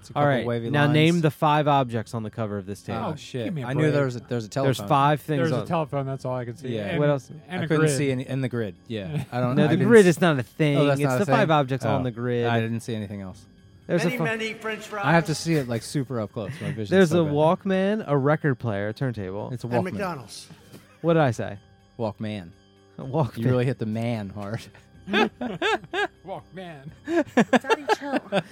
[0.00, 0.92] It's a All wavy Now lines.
[0.94, 3.00] name the five objects on the cover of this table.
[3.00, 3.46] Oh, Oh, shit!
[3.46, 3.94] give me a I knew break.
[3.94, 4.74] there was a, there's a telephone.
[4.74, 5.62] There's five things There's on.
[5.62, 6.06] a telephone.
[6.06, 6.68] That's all I could see.
[6.74, 6.86] Yeah.
[6.86, 7.30] And, What else?
[7.48, 7.96] And I a couldn't grid.
[7.96, 8.76] see any in the grid.
[8.86, 9.56] Yeah, I don't.
[9.56, 9.66] Know.
[9.66, 10.78] No, the grid is not a oh, thing.
[10.78, 11.34] Oh, it's not the a thing?
[11.34, 11.90] five objects Oh.
[11.94, 12.46] on the grid.
[12.46, 13.44] I didn't see anything else.
[13.86, 15.04] There's Many, a fu- many French fries.
[15.06, 16.52] I have to see it like super up close.
[16.60, 16.94] My vision.
[16.94, 17.32] there's so a bad.
[17.34, 19.48] Walkman, a record player, a turntable.
[19.50, 19.76] It's a Walkman.
[19.78, 19.92] And Walkman.
[19.92, 20.48] McDonald's.
[21.00, 21.58] what did I say?
[21.98, 22.50] Walkman.
[22.98, 23.38] A Walkman.
[23.38, 24.60] You really hit the man hard.
[26.24, 26.90] Walk, man.
[27.06, 28.42] There's a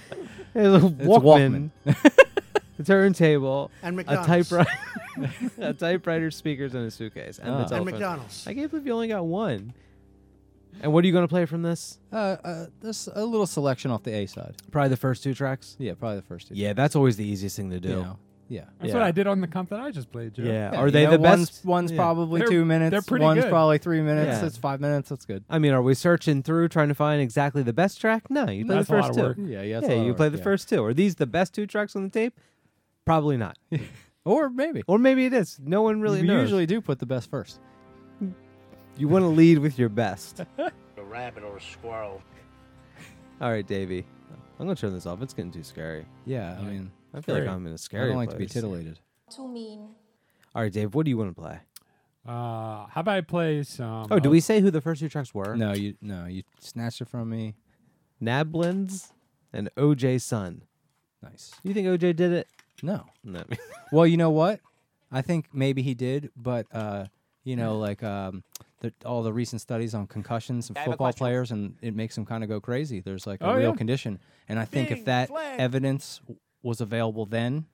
[0.53, 1.69] It's Walkman,
[2.79, 4.27] a turntable, And a McDonald's.
[4.27, 4.71] typewriter,
[5.59, 7.51] a typewriter, speakers, and a suitcase, and Oh.
[7.51, 7.91] the And And telephone.
[7.93, 8.47] McDonald's.
[8.47, 9.73] I can't believe you only got one.
[10.81, 11.97] And what are you going to play from this?
[12.13, 14.53] Uh, uh, there's a little selection off the A side.
[14.69, 15.75] Probably the first two tracks.
[15.79, 16.53] Yeah, probably the first two.
[16.55, 17.89] Yeah, that's always the easiest thing to do.
[17.89, 18.65] You know, yeah.
[18.79, 18.93] That's Yeah.
[18.95, 20.43] what I did on the comp that I just played, Joe.
[20.43, 20.71] Yeah.
[20.73, 21.65] Yeah, Are you they know, the one's, best?
[21.65, 21.97] One's Yeah.
[21.97, 22.91] probably They're- two minutes.
[22.91, 23.49] they're pretty one's good.
[23.49, 24.39] probably three minutes.
[24.41, 24.45] Yeah.
[24.47, 25.09] It's five minutes.
[25.09, 25.43] That's good.
[25.49, 28.29] I mean, are we searching through trying to find exactly the best track?
[28.29, 29.41] No, you play That's a the lot first of two.
[29.43, 29.49] work.
[29.51, 29.61] Yeah, yeah.
[29.61, 30.43] a Yeah, lot of you work, play the yeah.
[30.43, 30.83] first two.
[30.83, 32.33] Are these the best two tracks on the tape?
[33.05, 33.57] Probably not.
[34.25, 34.83] Or maybe.
[34.87, 35.57] or maybe it is.
[35.63, 36.41] No one really we knows.
[36.41, 37.61] usually do put the best first.
[38.97, 40.41] you want to lead with your best.
[40.57, 42.21] A rabbit or a squirrel.
[43.39, 44.05] All right, Davey.
[44.59, 45.21] I'm gonna turn this off.
[45.21, 46.05] It's getting too scary.
[46.25, 48.45] Yeah, I mean, I feel like I'm in a scary I don't like to be
[48.45, 48.53] place.
[48.53, 48.99] titillated.
[49.29, 49.89] Too mean.
[50.55, 50.93] All right, Dave.
[50.95, 51.59] What do you want to play?
[52.25, 54.07] Uh, how about I play some?
[54.11, 55.55] Oh, do uh, we say who the first two tracks were?
[55.55, 57.55] No, you no, you snatched it from me.
[58.21, 59.11] Nablins
[59.53, 60.63] and OJ Sun.
[61.21, 61.53] Nice.
[61.63, 62.47] You think OJ did it?
[62.81, 63.05] No.
[63.23, 63.43] No.
[63.89, 64.59] Well, you know what?
[65.13, 67.05] I think maybe he did, but uh,
[67.45, 68.43] you know, like um,
[68.81, 72.43] the, all the recent studies on concussions and football players, and it makes them kind
[72.43, 72.99] of go crazy.
[72.99, 73.75] There's like a Oh, real yeah.
[73.77, 77.65] condition, and I think if that evidence w- was available then,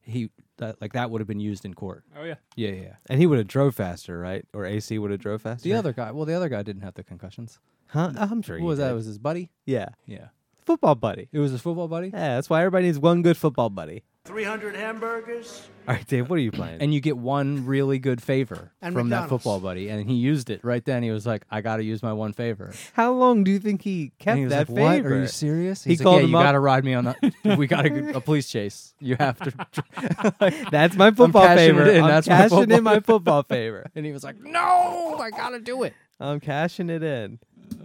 [0.00, 2.04] he that, like that would have been used in court.
[2.18, 2.36] Oh yeah.
[2.54, 2.82] Yeah, yeah.
[2.82, 2.94] yeah.
[3.10, 4.44] and he would have drove faster, right?
[4.54, 5.64] Or AC would have drove faster.
[5.68, 7.58] The other guy, well, the other guy didn't have the concussions.
[7.88, 8.12] huh?
[8.16, 8.56] Uh, I'm sure.
[8.56, 8.86] Who he was that?
[8.86, 8.92] did.
[8.92, 9.50] It was his buddy.
[9.66, 10.28] yeah, Yeah,
[10.64, 11.28] football buddy.
[11.32, 12.08] it was his football buddy.
[12.08, 14.04] Yeah, that's why everybody needs one good football buddy.
[14.24, 15.68] 300 hamburgers.
[15.88, 16.28] All right, Dave.
[16.28, 16.80] What are you playing?
[16.80, 19.44] And you get one really good favor And from that McDonald's.
[19.44, 21.02] football buddy, and he used it right then.
[21.02, 23.82] He was like, "I got to use my one favor." How long do you think
[23.82, 24.90] he kept And he was that like, "What?
[24.96, 25.14] favor?
[25.14, 26.94] Are you serious?" He He's like, called "Yeah, him you up- got to ride me
[26.94, 27.16] on that.
[27.58, 28.94] we got to a police chase.
[29.00, 31.90] You have to." That's my football cashing it favor.
[31.90, 32.02] in.
[32.04, 33.86] I'm That's my cashing football in my football favor.
[33.94, 37.38] and he was like, "No, I got to do it." I'm cashing it in.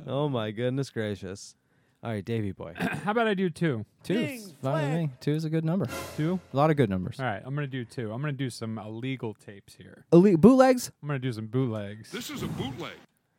[0.08, 1.56] Oh my goodness gracious!
[2.04, 2.74] All right, Davy boy.
[2.78, 3.86] How about I do two?
[4.04, 5.10] Two, is fine with me.
[5.20, 5.88] Two is a good number.
[6.18, 6.40] Two.
[6.52, 7.20] A lot of good numbers.
[7.20, 8.12] All right, I'm gonna do two.
[8.12, 10.06] I'm gonna do some illegal tapes here.
[10.12, 10.92] Elite bootlegs.
[11.04, 12.12] I'm gonna do some bootlegs.
[12.12, 12.94] This is a bootleg.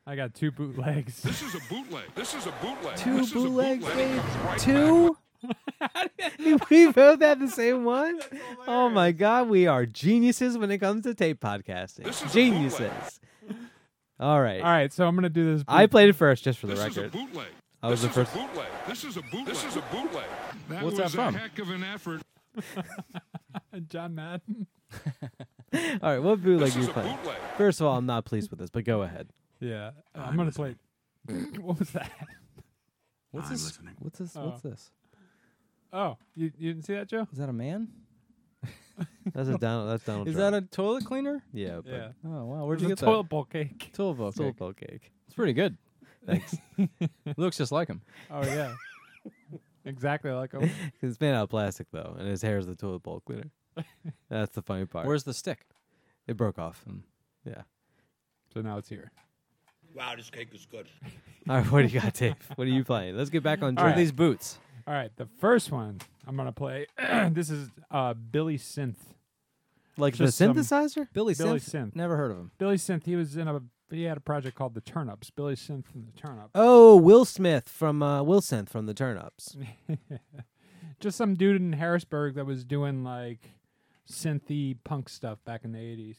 [0.06, 1.22] I got two bootlegs.
[1.22, 2.04] This is a bootleg.
[2.14, 2.96] This is a bootleg.
[2.96, 3.96] Two this is a bootlegs, bootleg.
[3.96, 4.16] Dave.
[4.16, 5.16] It comes right Two.
[6.70, 8.20] we both have the same one.
[8.68, 12.04] Oh my god, we are geniuses when it comes to tape podcasting.
[12.04, 13.20] This is a Geniuses.
[14.20, 14.60] All right.
[14.60, 15.64] All right, so I'm gonna do this.
[15.66, 17.12] I boot- played it first, just for the This is a record.
[17.12, 17.48] bootleg.
[17.82, 18.34] I was this the first.
[18.34, 18.68] bootleg.
[18.86, 19.46] This is a bootleg.
[19.46, 20.24] This is a bootleg.
[20.68, 21.34] That What's was that from?
[21.34, 22.22] a heck of an effort.
[23.88, 24.66] John Madden.
[25.74, 27.16] All right, what bootleg This are is you a playing?
[27.16, 27.36] bootleg.
[27.56, 29.28] First of all, I'm not pleased with this, but go ahead.
[29.60, 30.76] Yeah, I'm gonna play.
[31.60, 32.10] what was that?
[33.30, 33.64] What's I'm this?
[33.64, 33.94] listening.
[34.00, 34.36] What's this?
[34.36, 34.46] Oh.
[34.46, 34.90] What's this?
[35.92, 37.26] Oh, you, you didn't see that, Joe?
[37.32, 37.88] Is that a man?
[39.32, 39.90] That's a Donald.
[39.90, 40.28] That's Donald.
[40.28, 40.52] Is Trump.
[40.52, 41.42] that a toilet cleaner?
[41.52, 41.76] yeah?
[41.82, 42.08] But Yeah.
[42.26, 43.78] Oh wow, where'd It you was get a toilet bowl cake.
[43.78, 43.94] that?
[43.94, 44.60] Toilet bowl It's cake.
[44.60, 45.12] a cake.
[45.26, 45.76] It's pretty good.
[46.26, 46.56] Thanks.
[47.36, 48.00] Looks just like him.
[48.30, 48.74] Oh yeah,
[49.84, 50.70] exactly like him.
[51.00, 53.50] it's made out of plastic though, and his hair is the toilet bowl cleaner.
[54.30, 55.06] That's the funny part.
[55.06, 55.60] Where's the stick?
[56.28, 56.84] it broke off.
[56.88, 57.00] Mm.
[57.44, 57.62] Yeah.
[58.54, 59.10] So now it's here.
[59.94, 60.86] Wow, this cake is good.
[61.48, 62.36] All right, what do you got, Dave?
[62.54, 63.16] What are you playing?
[63.16, 63.84] Let's get back on All track.
[63.86, 63.92] Right.
[63.94, 64.58] are these boots?
[64.86, 66.86] All right, the first one I'm gonna play.
[67.30, 68.96] this is uh, Billy Synth.
[69.96, 71.08] like the just some- synthesizer?
[71.12, 71.90] Billy, Billy Synth?
[71.90, 71.96] Synth.
[71.96, 72.50] Never heard of him.
[72.58, 73.04] Billy Synth.
[73.04, 73.60] He was in a.
[73.92, 75.30] He had a project called the Turnups.
[75.34, 76.50] Billy Synth and the Turnups.
[76.54, 79.56] Oh, Will Smith from uh, Will Synth from the Turn Ups.
[81.00, 83.50] Just some dude in Harrisburg that was doing like
[84.10, 86.16] synthy punk stuff back in the '80s,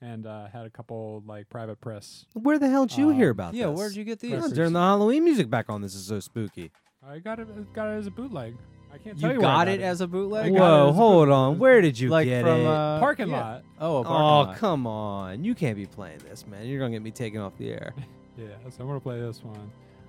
[0.00, 2.26] and uh, had a couple like private press.
[2.34, 3.60] Where the hell did you Um, hear about this?
[3.60, 3.78] Yeah, this?
[3.78, 4.34] where'd you get these?
[4.34, 5.80] Oh, during the Halloween music back on.
[5.82, 6.70] This is so spooky.
[7.06, 7.72] I got it.
[7.72, 8.54] Got it as a bootleg.
[8.92, 9.40] I can't tell You you.
[9.42, 10.52] where I got it as a I bootleg?
[10.54, 11.38] got it Whoa, as a hold bootleg.
[11.38, 11.58] on.
[11.58, 12.66] Where did you like get from it?
[12.66, 13.40] uh, Parking yeah.
[13.40, 13.62] lot.
[13.80, 14.56] Oh, a parking oh, lot.
[14.56, 15.44] come on.
[15.44, 16.66] You can't be playing this, man.
[16.66, 17.94] You're going to get me taken off the air.
[18.38, 19.58] Yeah, so I'm gonna play this one.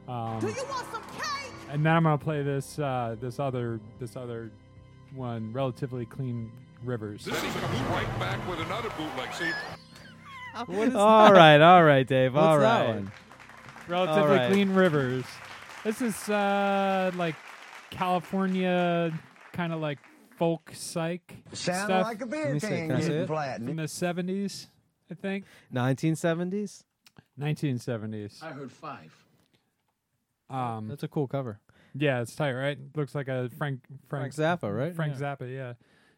[0.07, 1.51] Um, Do you want some cake?
[1.71, 4.51] and then I'm gonna play this uh, this other this other
[5.15, 6.51] one, relatively clean
[6.85, 7.25] rivers.
[7.25, 9.33] Then he comes right back with another bootleg.
[9.33, 9.49] See,
[10.95, 12.35] all right, all right, Dave.
[12.35, 12.87] What's all that right.
[12.97, 13.11] one?
[13.87, 14.51] Relatively All right.
[14.51, 15.25] clean rivers.
[15.83, 17.33] This is uh, like
[17.91, 19.11] California,
[19.53, 19.99] kind of like
[20.37, 23.21] folk psych Sound stuff like a Let beer me see, can can I see getting
[23.23, 23.27] it?
[23.27, 23.67] flattened.
[23.67, 24.67] from the 70s,
[25.11, 25.45] I think.
[25.73, 26.83] 1970s.
[27.39, 28.43] 1970s.
[28.43, 29.13] I heard five.
[30.49, 31.59] Um, That's a cool cover.
[31.93, 32.77] yeah, it's tight, right?
[32.95, 34.95] Looks like a Frank Frank Zappa, right?
[34.95, 35.35] Frank Yeah.
[35.35, 35.73] Zappa, yeah,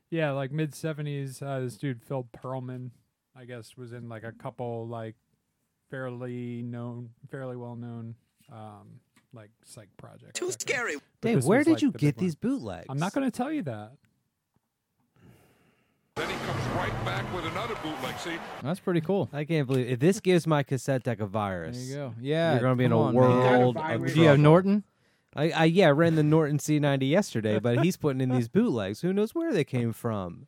[0.10, 1.42] yeah, like mid '70s.
[1.44, 2.92] Uh, this dude Phil Pearlman,
[3.36, 5.16] I guess, was in like a couple like
[5.90, 8.16] fairly known, fairly well known,
[8.52, 9.02] um,
[9.34, 10.36] like psych project.
[10.36, 10.96] Too that scary.
[11.22, 12.86] but Dave, where did like, you the get these bootlegs?
[12.90, 13.92] I'm not going to tell you that.
[16.16, 18.18] then he comes right back with another bootleg.
[18.20, 19.30] See, That's pretty cool.
[19.32, 21.78] I can't believe if this gives my cassette deck a virus.
[21.78, 22.14] There you go.
[22.20, 23.22] Yeah, You're gonna be in come a on, man.
[23.24, 24.14] world Got a of virus.
[24.14, 24.44] Do you have trouble.
[24.44, 24.84] Norton?
[25.34, 29.00] I, I yeah, ran the Norton C90 yesterday, but he's putting in these bootlegs.
[29.00, 30.48] Who knows where they came from?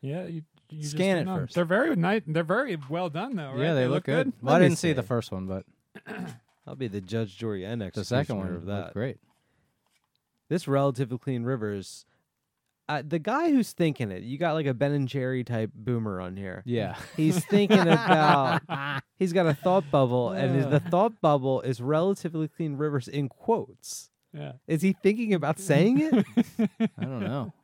[0.00, 1.36] Yeah, you, you just Scan don't it know.
[1.42, 1.54] first.
[1.54, 2.22] They're very nice.
[2.26, 3.50] They're very well done, though.
[3.50, 3.58] Right?
[3.60, 4.32] Yeah, they, look good.
[4.40, 5.06] Well, I Let me didn't see the see.
[5.08, 5.66] first one, but
[6.66, 8.92] I'll be the judge, jury, and the second one of that.
[8.92, 9.18] great.
[10.48, 12.04] This relatively clean rivers.
[12.88, 16.20] Uh, the guy who's thinking it, you got like a Ben and Jerry type boomer
[16.20, 16.62] on here.
[16.66, 16.96] Yeah.
[17.16, 18.60] He's thinking about.
[19.18, 23.28] he's got a thought bubble, and his, the thought bubble is relatively clean rivers in
[23.28, 24.10] quotes.
[24.34, 24.52] Yeah.
[24.66, 26.26] Is he thinking about saying it?
[26.98, 27.52] I don't know.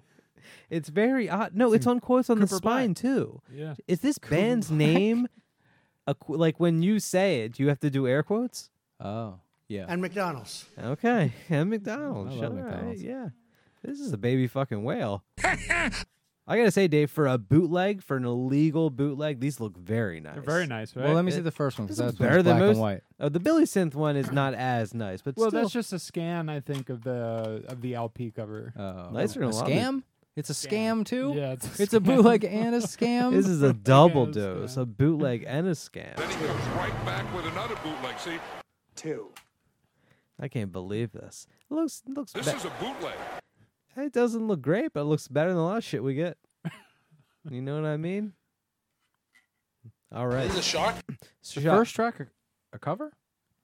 [0.70, 1.54] It's very odd.
[1.54, 2.74] No, it's on quotes on the Cooper Black.
[2.80, 3.40] spine too.
[3.50, 3.74] Yeah.
[3.86, 5.28] Is this band's name?
[6.06, 8.68] A, qu- like when you say it, do you have to do air quotes?
[9.00, 9.34] Oh,
[9.68, 9.86] yeah.
[9.88, 10.66] And McDonald's.
[10.82, 12.34] Okay, and McDonald's.
[12.36, 13.02] I love all right, McDonald's.
[13.02, 13.28] Yeah,
[13.82, 15.24] this is a baby fucking whale.
[16.50, 20.32] I gotta say, Dave, for a bootleg, for an illegal bootleg, these look very nice.
[20.34, 21.04] They're very nice, right?
[21.04, 22.80] Well, let me see the first one because that's better better than black most- and
[22.80, 23.02] white.
[23.20, 25.98] Oh, the Billy Synth one is not as nice, but well, still that's just a
[25.98, 28.72] scan, I think, of the of the LP cover.
[28.78, 30.02] Oh, Nicer than a a lot of- scam.
[30.36, 31.34] It's a scam too.
[31.36, 32.04] Yeah, it's a It's a scam.
[32.04, 33.32] bootleg and a scam.
[33.34, 34.82] This is a double is dose, scam.
[34.82, 36.16] a bootleg and a scam.
[36.16, 38.18] then he comes right back with another bootleg.
[38.20, 38.38] See,
[38.98, 39.30] Two.
[40.40, 41.46] I can't believe this.
[41.70, 42.32] It looks it looks.
[42.32, 43.14] this be- is a bootleg.
[43.96, 46.36] It doesn't look great, but it looks better than a lot of shit we get.
[47.50, 48.32] you know what I mean?
[50.14, 50.44] All right.
[50.44, 50.94] This is a shark.
[51.08, 51.76] the Shot.
[51.78, 52.26] first track a,
[52.72, 53.12] a cover.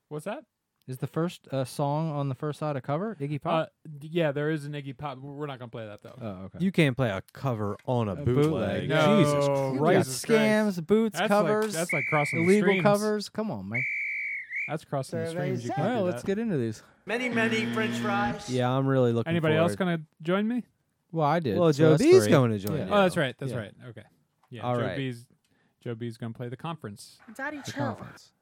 [0.08, 0.44] What's that?
[0.86, 3.16] Is the first uh, song on the first side a cover?
[3.18, 3.68] Iggy Pop.
[3.68, 5.16] Uh, d- yeah, there is an Iggy Pop.
[5.18, 6.18] We're not gonna play that though.
[6.20, 6.58] oh, okay.
[6.62, 8.88] You can't play a cover on a, A bootleg.
[8.88, 8.88] bootleg.
[8.90, 9.94] No, Jesus You right.
[9.94, 12.82] got Jesus scams, boots, That's covers, Like, that's like crossing the illegal streams.
[12.82, 13.28] covers.
[13.30, 13.82] Come on, man.
[14.68, 15.64] That's crossing the streams.
[15.64, 16.82] You can't Well, let's get into these.
[17.06, 18.48] Many, many French fries.
[18.48, 19.30] Yeah, I'm really looking.
[19.30, 20.64] Anybody else gonna join me?
[21.12, 21.58] Well, I did.
[21.58, 22.30] Well, Joe that's B's three.
[22.32, 22.76] going to join.
[22.78, 22.88] Yeah.
[22.90, 23.36] Oh, that's right.
[23.38, 23.58] That's Yeah.
[23.58, 23.72] right.
[23.90, 24.02] Okay.
[24.50, 24.62] Yeah.
[24.62, 24.96] All Joe right.
[24.96, 25.26] B's
[25.80, 27.18] Joe B's gonna play the conference.
[27.36, 27.84] Daddy, The chill.
[27.86, 28.32] conference.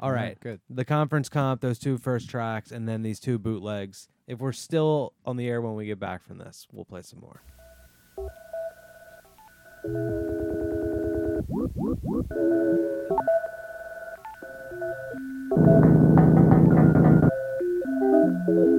[0.00, 0.38] All right.
[0.40, 0.60] Good.
[0.68, 4.08] The conference comp, those two first tracks, and then these two bootlegs.
[4.26, 7.20] If we're still on the air when we get back from this, we'll play some
[7.20, 7.40] more.
[15.50, 15.66] Thank
[18.48, 18.77] you.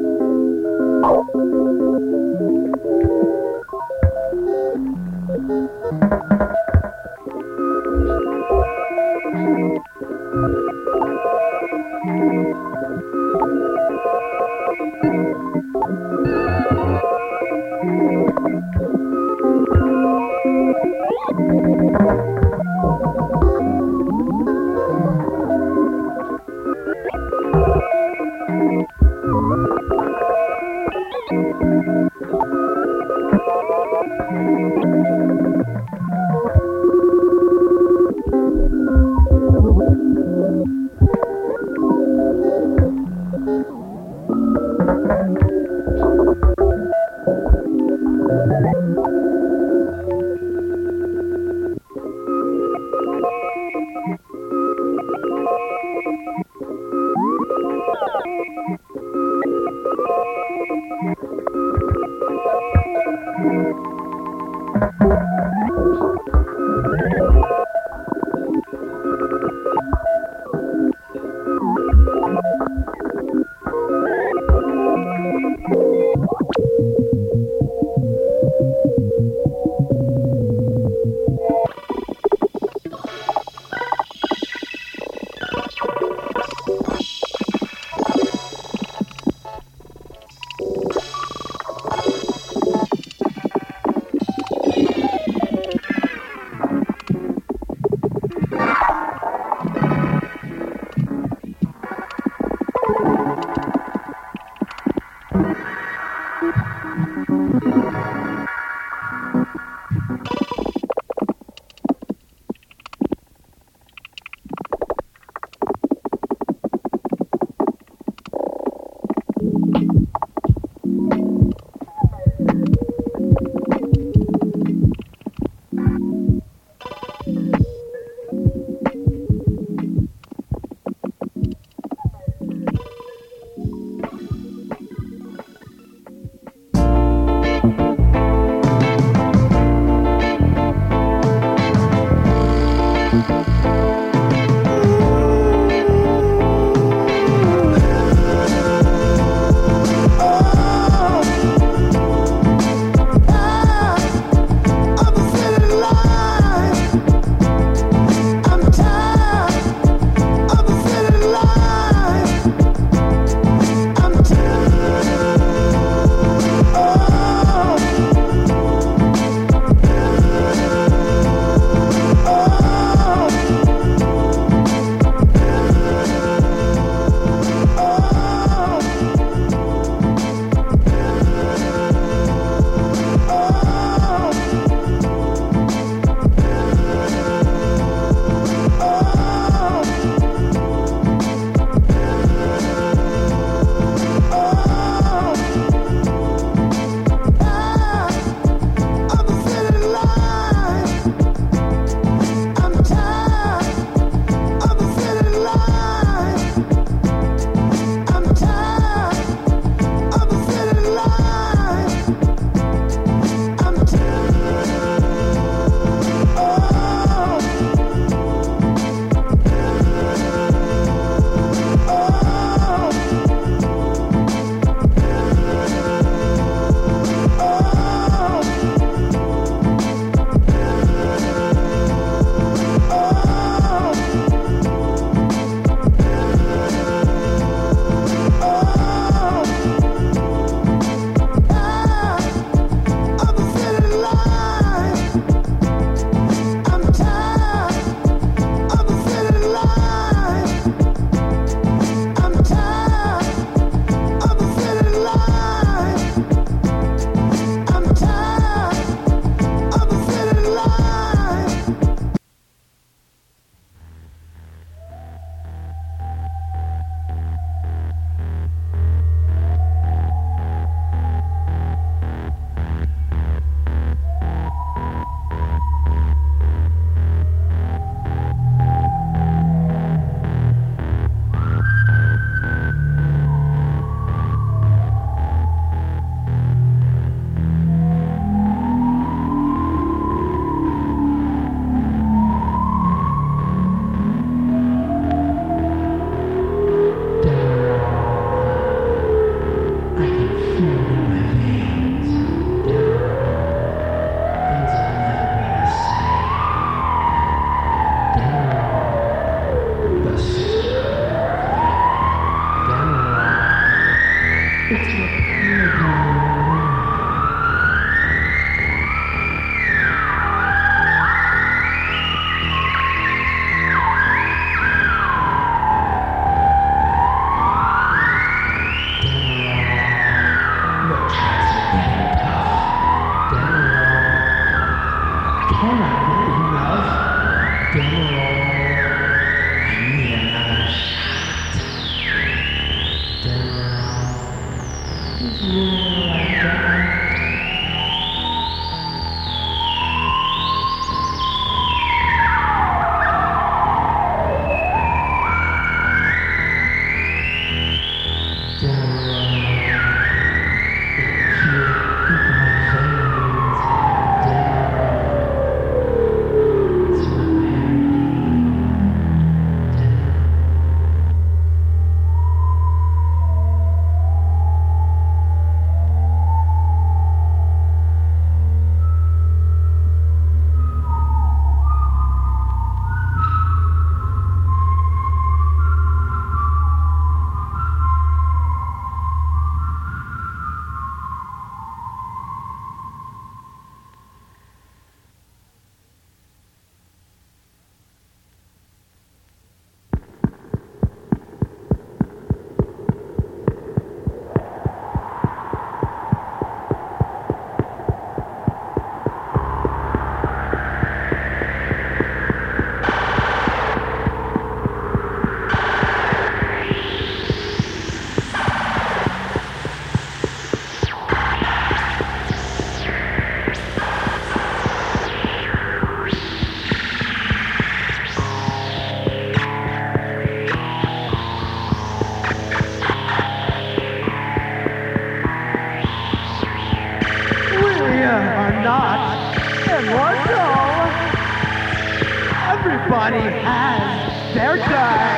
[443.09, 445.17] Everybody has their day.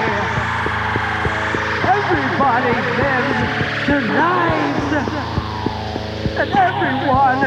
[1.84, 3.40] Everybody lives
[3.86, 4.92] their lives.
[6.40, 7.40] And everyone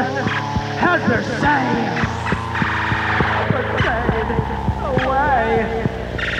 [0.77, 1.65] has their say.
[3.49, 4.31] But fade
[4.85, 5.47] away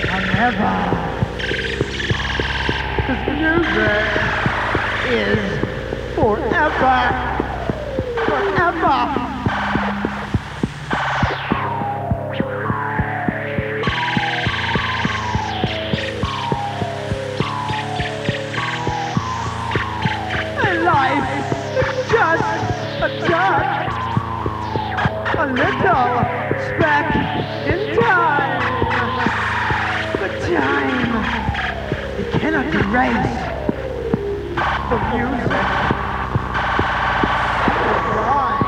[0.05, 0.77] forever.
[3.07, 4.05] Cause music
[5.09, 5.41] is
[6.13, 6.99] forever.
[8.27, 9.24] Forever.
[32.91, 33.39] Cannot
[34.89, 35.65] the music.
[38.15, 38.61] the.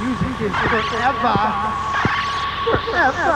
[0.00, 1.36] Music is forever,
[2.64, 3.34] forever,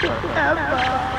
[0.00, 0.68] forever.
[0.70, 1.17] been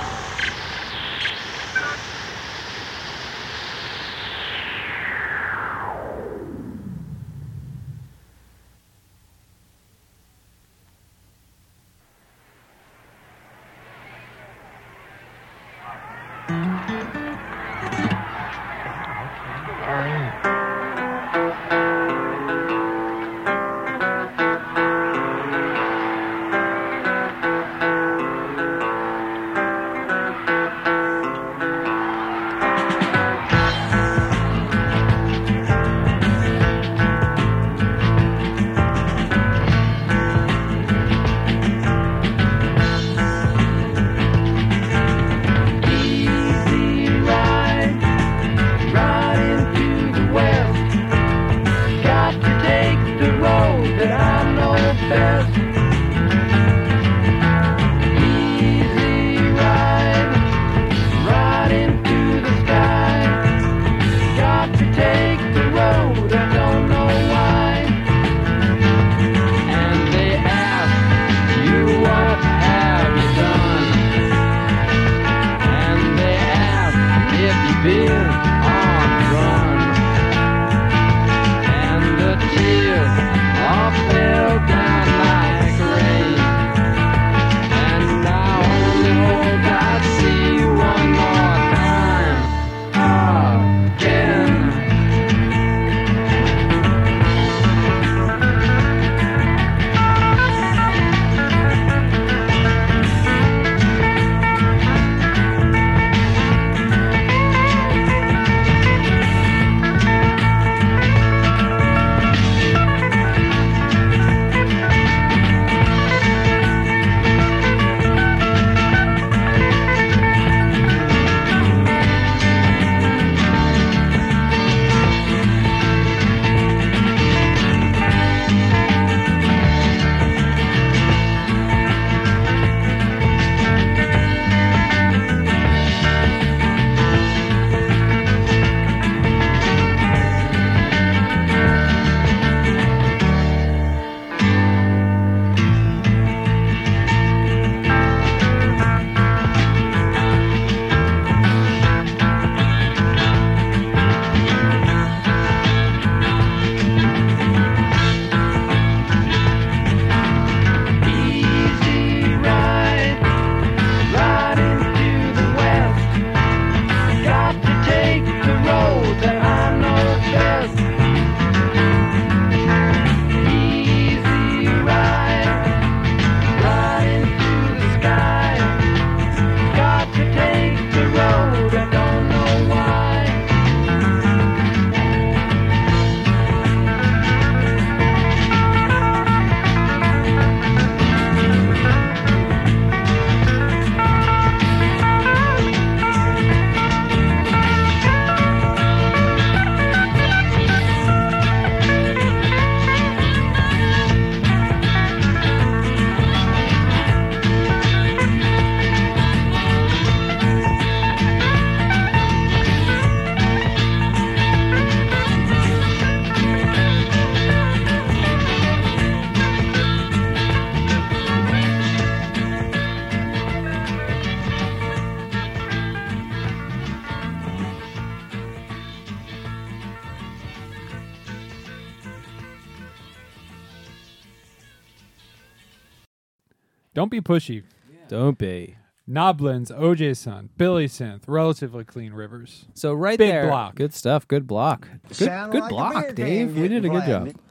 [236.99, 237.63] Don't be pushy.
[238.09, 238.75] Don't be.
[239.09, 242.65] Noblins, OJ Son, Billy Synth, relatively clean rivers.
[242.73, 243.75] So right Big there, block.
[243.75, 244.27] Good stuff.
[244.27, 244.85] Good block.
[245.07, 246.53] Good, Sound good like a block, beer Dave.
[246.53, 247.41] can We did a good getting job.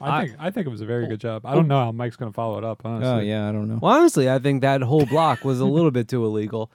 [0.00, 1.46] I think I think it was a very good job.
[1.46, 2.82] I don't know how Mike's going to follow it up.
[2.84, 3.08] Honestly.
[3.08, 3.78] Oh yeah, I don't know.
[3.80, 6.68] Well, honestly, I think that whole block was a little bit too illegal.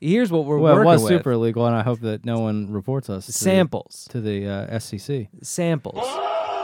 [0.00, 2.38] Here's what we're Well, it working was with: super illegal, and I hope that no
[2.38, 5.26] one reports us to the- samples, to the uh, SCC.
[5.42, 5.98] samples.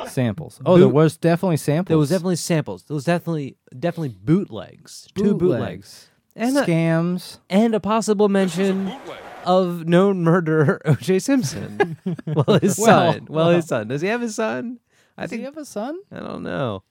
[0.09, 0.61] Samples.
[0.66, 1.88] Oh, there was definitely samples.
[1.88, 2.82] There was definitely samples.
[2.84, 7.38] There was definitely definitely bootlegs, two bootlegs, and a, scams.
[7.50, 9.18] and a possible mention Bootleg.
[9.44, 11.18] of known murderer O.J.
[11.20, 11.96] Simpson.
[12.26, 13.26] well, his Well, son.
[13.28, 13.88] Well, his son.
[13.88, 14.80] Does he have his son?
[15.16, 15.98] I Does think he have a son?
[16.11, 16.82] I don't know.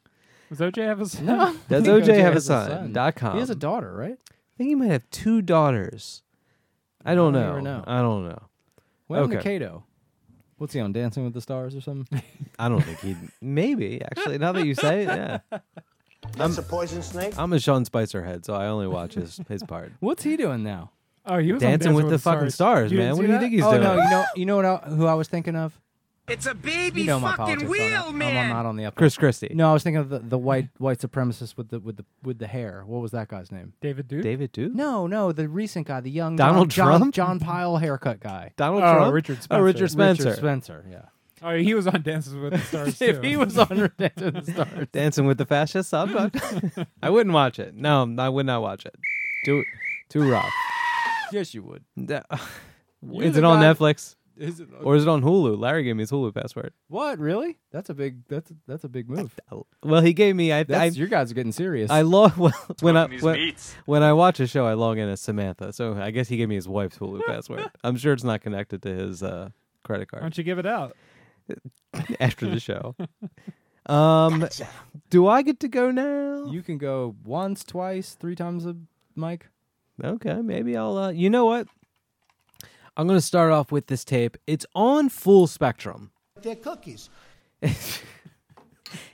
[0.49, 1.25] Does OJ have a son?
[1.25, 1.55] No.
[1.67, 2.93] Does I OJ have a has son?
[2.93, 3.33] Dot com.
[3.33, 4.17] He has a daughter, right?
[4.31, 6.21] I think he might have two daughters.
[7.03, 7.53] I don't I know.
[7.55, 7.83] don't know.
[7.87, 8.43] I don't know.
[9.07, 9.35] When Okay.
[9.37, 9.83] Mikado?
[10.57, 10.91] What's he on?
[10.93, 12.21] Dancing with the Stars or something?
[12.59, 13.17] I don't think he'd.
[13.41, 14.37] Maybe actually.
[14.37, 15.39] Now that you say it, yeah.
[16.37, 17.33] That's a poison snake.
[17.37, 19.91] I'm a Sean Spicer head, so I only watch his his part.
[19.99, 20.91] What's he doing now?
[21.25, 23.15] Oh, he was on Dancing with the fucking stars, You man.
[23.15, 23.41] didn't What see do you that?
[23.41, 23.83] think he's oh doing?
[23.83, 24.65] no, you know, you know what?
[24.65, 25.77] I, who I was thinking of?
[26.27, 27.69] It's a baby You know my fucking politics.
[27.69, 28.17] wheel, on it.
[28.17, 28.37] man.
[28.37, 28.95] I'm, I'm not on the up.
[28.95, 29.51] Chris Christie.
[29.53, 32.39] No, I was thinking of the, the white white supremacist with the with the with
[32.39, 32.83] the hair.
[32.85, 33.73] What was that guy's name?
[33.81, 34.23] David Duke.
[34.23, 34.73] David Duke.
[34.73, 37.13] No, no, the recent guy, the young Donald John, John- Trump?
[37.15, 38.53] John Pyle haircut guy.
[38.55, 39.13] Donald Oh, Trump.
[39.13, 39.53] Richard oh, Spencer.
[39.53, 39.63] Oh, Spencer.
[39.65, 40.23] Richard Spencer.
[40.29, 41.01] Richard Spencer, yeah.
[41.45, 43.05] Oh, he was on Dances with the Stars too.
[43.05, 45.93] if he was on Dancing with the Stars, Dancing with the fascists.
[45.93, 46.33] I'm not-
[47.03, 47.75] I wouldn't watch it.
[47.75, 48.95] No, I would not watch it.
[49.43, 49.61] Too
[50.07, 50.49] too rough.
[51.33, 51.83] yes, you would.
[52.01, 52.21] Da-
[53.01, 54.69] You're Is it on Netflix Is it?
[54.81, 55.59] or is it on Hulu?
[55.59, 56.73] Larry gave me his Hulu password.
[56.87, 57.59] What really?
[57.71, 58.27] That's a big.
[58.27, 59.39] That's a, that's a big move.
[59.83, 60.51] Well, he gave me.
[60.51, 61.91] I I, That's, you guys are getting serious.
[61.91, 63.53] I log well when I when,
[63.85, 65.71] when I watch a show, I log in as Samantha.
[65.73, 67.69] So I guess he gave me his wife's Hulu password.
[67.83, 69.49] I'm sure it's not connected to his uh,
[69.83, 70.95] credit Why card don't you give it out?
[72.19, 72.95] after the show.
[73.85, 74.47] Um,
[75.09, 76.45] do I get to go now?
[76.49, 78.77] you can go once, twice, three times a
[79.15, 79.47] mic.
[80.03, 80.97] Okay, maybe I'll.
[80.97, 81.67] Uh, you know what?
[82.95, 84.37] I'm gonna start off with this tape.
[84.47, 86.11] It's on Full Spectrum.
[86.41, 87.09] They're cookies.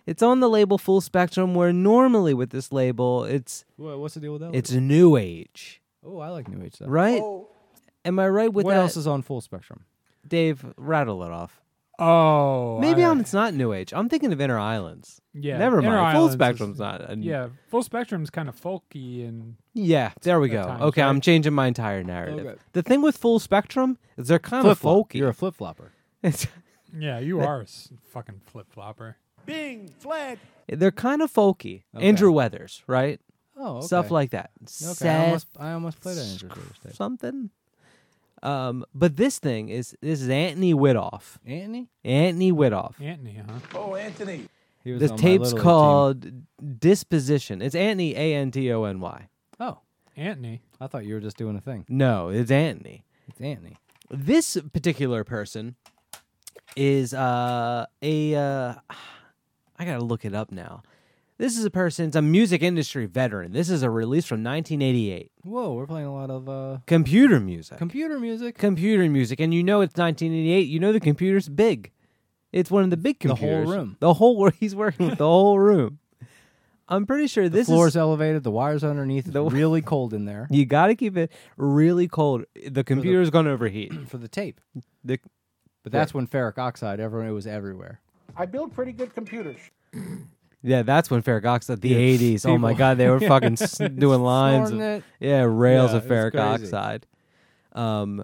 [0.05, 4.19] It's on the label Full Spectrum, where normally with this label, it's What, what's the
[4.19, 4.55] deal with that?
[4.55, 6.87] it's new age, oh, I like New Age stuff.
[6.89, 7.21] right?
[7.21, 7.47] Oh.
[8.03, 8.79] Am I right with what that?
[8.81, 9.85] else is on Full Spectrum?
[10.27, 11.61] Dave, rattle it off.
[12.01, 13.93] Oh, Maybe I- I'm, it's not New Age.
[13.93, 15.21] I'm thinking of Inner Islands.
[15.33, 16.15] Yeah, Never Inner mind.
[16.15, 17.09] Full Islands is- Spectrum's not.
[17.09, 20.63] a- Yeah, full spectrum's kind of folky and Yeah, there we go.
[20.63, 22.45] times, okay, I'm changing my entire narrative.
[22.45, 22.59] Okay.
[22.73, 25.09] The thing with Full Spectrum is they're kind of Flip-flop.
[25.09, 25.15] folky.
[25.15, 25.91] You're a flip flopper.
[26.97, 29.17] Yeah, you are a s- fucking flip flopper.
[29.45, 30.39] Bing, flag.
[30.67, 31.83] they're kind of folky.
[31.95, 32.07] Okay.
[32.07, 33.19] Andrew Weathers, right?
[33.55, 33.85] Oh, okay.
[33.87, 34.49] Stuff like that.
[34.91, 36.95] Okay, I almost, I almost played an Andrew Curtis tape.
[36.95, 37.49] something.
[38.41, 41.37] Um, but this thing is this is Anthony Widoff.
[41.45, 41.89] Anthony?
[42.03, 42.99] Anthony Widoff.
[43.01, 43.59] Anthony, huh?
[43.75, 44.47] Oh, Anthony.
[44.83, 47.61] He was This on my tape's Little League called Disposition.
[47.61, 49.17] It's Anthony A N T O N Y.
[49.17, 49.27] team.
[49.59, 49.79] Oh,
[50.15, 50.61] Anthony.
[50.79, 51.85] I thought you were just doing a thing.
[51.89, 53.03] No, it's Anthony.
[53.27, 53.77] It's Anthony.
[54.09, 55.75] This particular person
[56.75, 58.73] is uh, a uh,
[59.79, 60.83] I gotta look it up now.
[61.39, 62.07] This is a person.
[62.07, 63.53] It's a music industry veteran.
[63.53, 65.31] This is a release from 1988.
[65.43, 67.77] Whoa, we're playing a lot of uh, Computer music.
[67.77, 68.57] computer music.
[68.57, 70.67] computer music, and you know it's 1988.
[70.67, 71.91] You know the computer's big.
[72.51, 73.65] It's one of the big computers.
[73.67, 73.97] The whole room.
[74.01, 75.99] The whole he's working with the whole room.
[76.89, 77.97] I'm pretty sure the this floor's is.
[77.97, 78.43] elevated.
[78.43, 79.27] The wires underneath.
[79.27, 82.43] It's The- really cold in there You got to keep it really cold.
[82.67, 83.93] The computer's going to overheat.
[84.09, 84.59] for the tape.
[85.05, 85.19] The,
[85.83, 86.99] But that's when ferric oxide.
[86.99, 88.01] Everyone, it was everywhere.
[88.35, 89.59] I build pretty good computers.
[90.61, 91.81] Yeah, that's when ferric oxide.
[91.81, 92.45] The 80s.
[92.49, 94.71] Oh my people- God, they were fucking s- doing lines.
[94.71, 95.03] Of, it.
[95.19, 96.65] yeah, rails Yeah, of it was ferric crazy.
[96.65, 97.07] oxide.
[97.73, 98.23] Um,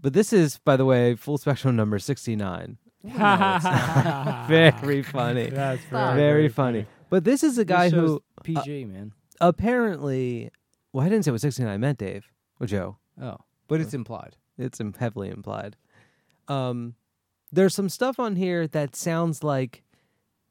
[0.00, 2.78] but this is, by the way, full spectrum number 69.
[3.04, 5.50] Very funny.
[5.50, 6.86] That's very, very funny.
[7.10, 9.12] But this is a guy who show's PG man.
[9.40, 10.50] apparently
[10.92, 12.26] well i didn't say what 69 meant dave
[12.60, 13.36] or joe Oh,
[13.68, 14.36] but it's implied.
[14.58, 15.76] it's im- heavily implied
[16.48, 16.94] um
[17.52, 19.82] there's some stuff on here that sounds like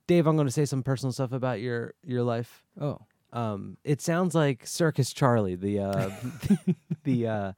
[0.08, 3.00] dave i'm going to say some personal stuff about your your life Oh,
[3.34, 6.10] um it sounds like circus charlie the uh
[7.04, 7.52] the uh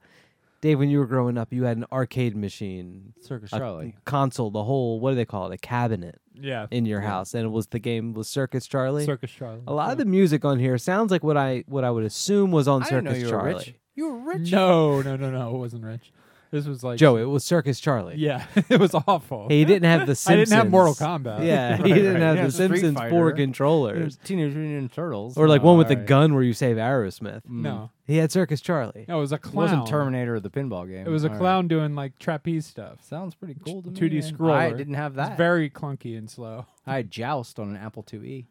[0.60, 3.96] dave when you were growing up you had an arcade machine Circus a Charlie.
[4.04, 6.66] console the whole what do they call it a cabinet Yeah.
[6.70, 9.60] in your house and it was the game was circus charlie Circus Charlie.
[9.66, 12.50] a lot of the music on here sounds like what I what I would assume
[12.50, 13.54] was on I didn't know Circus you were Charlie.
[13.54, 13.74] rich.
[13.94, 14.52] You were rich.
[14.52, 15.54] No, no, no, no.
[15.56, 16.12] It wasn't Rich.
[16.50, 18.16] This was like Joe, it was Circus Charlie.
[18.16, 19.48] Yeah, it was awful.
[19.48, 20.26] He didn't have the Simpsons.
[20.26, 20.48] I Simpsons.
[20.50, 21.46] didn't have Mortal Kombat.
[21.46, 22.22] Yeah, he didn't right.
[22.22, 24.16] have Yeah, the Simpsons four Yeah, controllers.
[24.24, 25.36] Teenage Mutant Ninja Turtles.
[25.36, 26.06] Or like No, one with the alright.
[26.06, 27.42] gun where you save Aerosmith.
[27.46, 27.62] Mm.
[27.62, 29.04] No, He had Circus Charlie.
[29.08, 29.54] no, it was a It clown.
[29.56, 31.06] wasn't Terminator or the pinball game.
[31.06, 31.40] It was a Alright.
[31.40, 33.02] clown doing like trapeze stuff.
[33.04, 33.94] Sounds pretty cool to me.
[33.96, 34.32] 2D man.
[34.32, 34.52] scroller.
[34.56, 35.36] I didn't have It's that.
[35.36, 36.64] very clunky and slow.
[36.86, 38.46] I had Joust on an Apple IIe.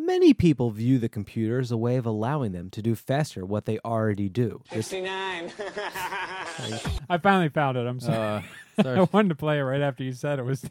[0.00, 3.64] Many people view the computer as a way of allowing them to do faster what
[3.64, 4.62] they already do.
[4.70, 5.50] This- 69.
[7.10, 7.86] I finally found it.
[7.86, 8.44] I'm sorry.
[8.78, 8.98] Uh, sorry.
[9.00, 10.64] I wanted to play it right after you said it was.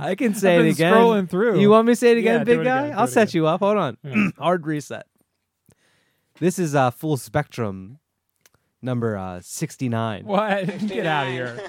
[0.00, 0.92] I can say I've it been again.
[0.94, 1.60] Scrolling through.
[1.60, 2.86] You want me to say it again, Yeah, big it guy?
[2.86, 3.42] again, I'll set again.
[3.42, 3.60] you up.
[3.60, 3.96] Hold on.
[4.02, 4.28] Yeah.
[4.38, 5.06] Hard reset.
[6.40, 7.98] This is uh, full spectrum
[8.82, 10.24] number uh, 69.
[10.24, 10.66] What?
[10.88, 11.60] Get out of here.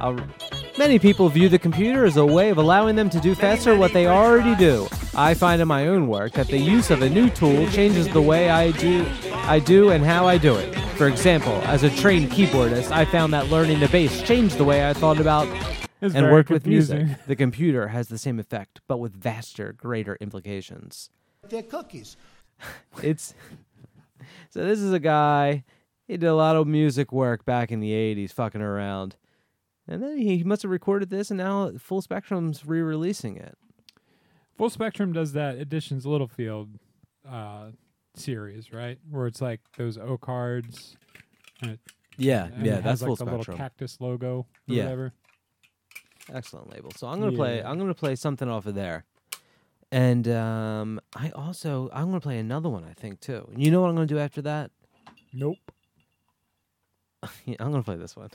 [0.00, 0.18] I'll-
[0.78, 3.92] Many people view the computer as a way of allowing them to do faster what
[3.92, 4.88] they already do.
[5.14, 8.22] I find in my own work that the use of a new tool changes the
[8.22, 9.04] way I do
[9.44, 10.74] I do and how I do it.
[10.96, 14.88] For example, as a trained keyboardist, I found that learning the bass changed the way
[14.88, 15.48] I thought about
[16.00, 17.08] It's and very worked with music.
[17.26, 21.10] The computer has the same effect, but with vaster, greater implications.
[21.48, 22.16] They're cookies.
[23.02, 23.34] It's
[24.50, 25.64] so this is a guy.
[26.06, 29.16] He did a lot of music work back in the '80s, fucking around,
[29.90, 33.58] and then he must have recorded this, and now Full Spectrum's re-releasing it.
[34.56, 36.70] Full Spectrum does that Editions Littlefield
[37.28, 37.70] uh,
[38.14, 38.98] series, right?
[39.10, 40.96] Where it's like those O cards.
[41.62, 41.80] And it,
[42.16, 43.38] Yeah, and yeah, it that's like, Full Spectrum.
[43.38, 44.84] little cactus logo or Yeah.
[44.84, 45.12] whatever.
[46.32, 46.90] Excellent label.
[46.96, 47.62] So I'm gonna play.
[47.62, 49.04] I'm gonna play something off of there,
[49.90, 52.84] and um, I also I'm gonna play another one.
[52.84, 53.48] I think too.
[53.52, 54.70] And you know what I'm gonna do after that?
[55.32, 55.56] Nope.
[57.44, 58.30] Yeah, I'm gonna play this one.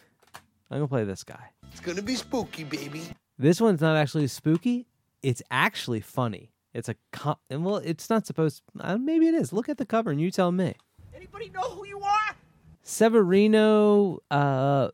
[0.71, 1.51] I'm gonna play this guy.
[1.71, 3.03] It's gonna be spooky, baby.
[3.37, 4.87] This one's not actually spooky.
[5.21, 6.51] It's actually funny.
[6.73, 8.61] It's a co- and well, it's not supposed.
[8.79, 9.53] Uh, maybe it is.
[9.53, 10.75] Look at the cover and you tell me.
[11.15, 12.35] Anybody know who you are?
[12.83, 14.89] Severino, uh,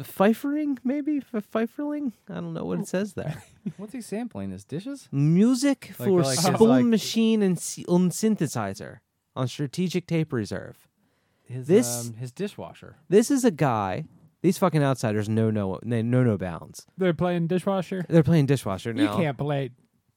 [0.00, 2.12] Pfeiffering, maybe F- Pfeifferling.
[2.28, 3.42] I don't know what it says there.
[3.76, 4.50] What's he sampling?
[4.50, 5.08] His dishes?
[5.12, 8.98] Music Like- for like his, spoon like- machine and, s- and synthesizer
[9.36, 10.88] on strategic tape reserve.
[11.44, 12.96] His This- um, his dishwasher.
[13.08, 14.04] This is a guy.
[14.44, 16.84] These fucking outsiders know no they know no bounds.
[16.98, 18.04] They're playing dishwasher.
[18.10, 19.12] They're playing dishwasher now.
[19.12, 19.70] You can't play.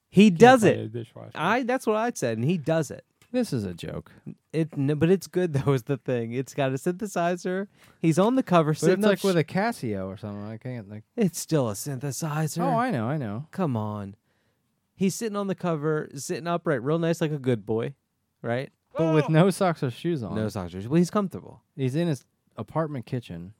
[0.09, 0.91] He does play it.
[0.91, 1.31] dishwasher.
[1.33, 3.05] I that's what I said, and he does it.
[3.31, 4.11] This is a joke.
[4.51, 5.71] It, no, but it's good though.
[5.71, 6.33] Is the thing?
[6.33, 7.67] It's got a synthesizer.
[8.01, 8.71] He's on the cover.
[8.71, 10.45] But sitting it's up like with a Casio or something.
[10.45, 11.05] I can't like.
[11.15, 12.63] It's still a synthesizer.
[12.63, 13.45] Oh, I know, I know.
[13.51, 14.15] Come on.
[14.97, 17.93] He's sitting on the cover, sitting upright, real nice, like a good boy,
[18.41, 18.71] right?
[18.93, 20.35] But with no socks or shoes on.
[20.35, 20.73] No socks.
[20.73, 20.89] Or shoes.
[20.89, 21.61] Well, he's comfortable.
[21.77, 22.25] He's in his
[22.57, 23.53] apartment kitchen.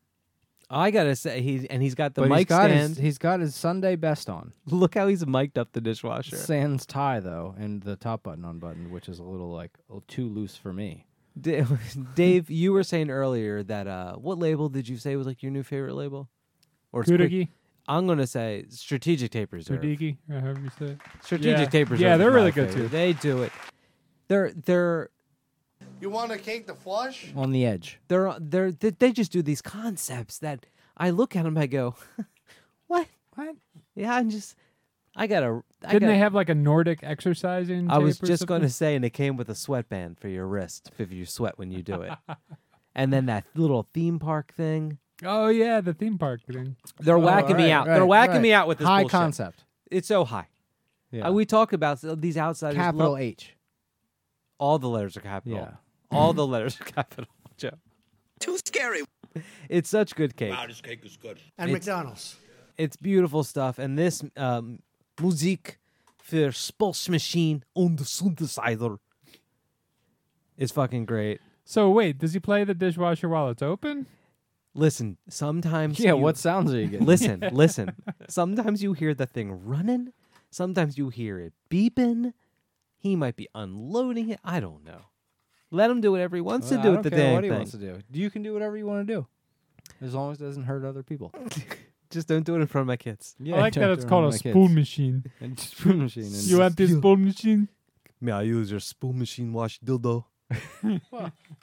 [0.70, 2.90] I gotta say, he's and he's got the but mic he's got stand.
[2.90, 4.52] His, he's got his Sunday best on.
[4.66, 6.36] Look how he's mic'd up the dishwasher.
[6.36, 10.04] Sans tie though, and the top button unbuttoned, which is a little like a little
[10.08, 11.06] too loose for me.
[11.40, 11.64] Da-
[12.16, 15.52] Dave, you were saying earlier that uh, what label did you say was like your
[15.52, 16.30] new favorite label?
[16.92, 17.50] Or it's quick- Kudigi.
[17.90, 19.80] I'm gonna say Strategic Tape Reserve.
[19.82, 20.98] Kudigi, or however you say it.
[21.24, 21.66] Strategic Yeah.
[21.68, 22.02] Tape Reserve.
[22.02, 22.84] Yeah, they're my really good favorite.
[22.84, 22.88] too.
[22.90, 23.54] They do it.
[24.28, 25.10] They're they're
[26.00, 27.32] You want a cake to flush?
[27.36, 28.00] On the edge.
[28.08, 30.66] they're they're they, they just do these concepts that
[30.96, 31.58] I look at them.
[31.58, 31.96] I go,
[32.88, 33.08] what?
[33.36, 33.56] What?
[33.96, 34.56] Yeah, I'm just.
[35.16, 35.64] I gotta.
[35.84, 37.90] I Didn't gotta, they have like a Nordic exercising?
[37.90, 38.74] I was tape or just going to something?
[38.88, 41.82] say, and it came with a sweatband for your wrist if you sweat when you
[41.82, 42.12] do it.
[42.96, 45.00] and then that little theme park thing.
[45.24, 46.76] Oh yeah, the theme park thing.
[47.00, 47.88] They're Oh, whacking me out.
[47.88, 48.42] right, They're whacking right.
[48.44, 49.12] me out with this high bullshit.
[49.12, 49.64] concept.
[49.90, 50.48] It's so high.
[51.12, 51.28] Yeah.
[51.28, 52.76] Uh, we talk about s- these outsiders.
[52.78, 53.56] Capital love- H.
[54.60, 55.58] all the letters are capital.
[55.60, 55.72] Yeah.
[56.12, 57.30] All the letters are capital.
[57.58, 57.72] Joe.
[58.40, 59.02] Too scary.
[59.70, 60.54] It's such good cake.
[60.68, 61.40] this cake is good.
[61.58, 62.36] And It's- McDonald's.
[62.78, 63.80] It's beautiful stuff.
[63.80, 64.80] And this um,
[65.20, 65.80] Musik
[66.24, 69.00] für Spülmaschine und Synthesizer
[70.58, 71.40] is fucking great.
[71.66, 74.06] So wait, does he play the dishwasher while it's open?
[74.74, 77.08] Listen, sometimes Yeah, you- what sounds are you getting?
[77.08, 77.94] listen, listen.
[78.30, 80.14] Sometimes you hear the thing running.
[80.52, 82.34] Sometimes you hear it beeping.
[82.98, 84.40] He might be unloading it.
[84.44, 85.02] I don't know.
[85.70, 87.36] Let him do whatever he wants Well, to do I with the don't care damn
[87.36, 87.58] what he thing.
[87.60, 88.00] wants to do.
[88.12, 89.28] You can do whatever you want to do,
[90.02, 91.34] as long as it doesn't hurt other people.
[92.10, 93.36] Just don't do it in front of my kids.
[93.38, 95.26] Yeah, I like that it's called a spoon machine.
[95.42, 96.24] And spoon machine.
[96.24, 97.68] And You want this spoon machine?
[98.22, 100.24] May I use your spoon machine wash dildo?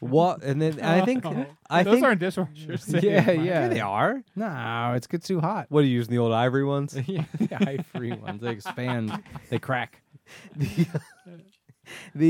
[0.00, 0.42] what?
[0.42, 1.46] And then I think oh.
[1.70, 3.02] I Those think aren't dishwashers.
[3.02, 3.42] Yeah, yeah.
[3.42, 4.22] Yeah, they are.
[4.36, 5.66] No, it's gets too hot.
[5.70, 6.94] What are you using the old ivory ones?
[7.06, 8.42] yeah, the high free ones.
[8.42, 9.22] They expand.
[9.48, 10.02] They crack.
[10.56, 10.86] The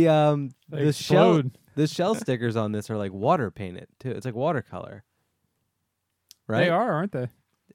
[0.09, 1.43] um They the shell
[1.75, 4.11] the shell stickers on this are like water painted too.
[4.11, 5.05] It's like watercolor.
[6.47, 6.65] Right?
[6.65, 7.29] They are, aren't they?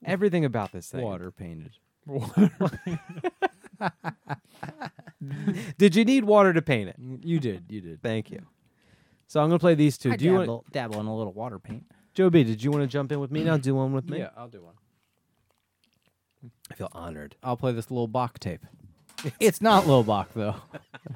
[0.05, 1.01] Everything about this thing.
[1.01, 1.71] Water painted.
[2.05, 2.51] Water.
[5.77, 6.95] Did you need water to paint it?
[7.23, 7.65] You did.
[7.69, 8.01] You did.
[8.01, 8.45] Thank you.
[9.27, 10.11] So I'm gonna play these two.
[10.11, 11.85] I Do you want dabble, dabble in a little water paint.
[12.13, 13.57] Joe B, did you want to jump in with me now?
[13.57, 14.19] Do one with me?
[14.19, 14.73] Yeah, I'll do one.
[16.71, 17.35] I feel honored.
[17.43, 18.65] I'll play this little Bach tape.
[19.39, 20.55] It's not Lil Bach though.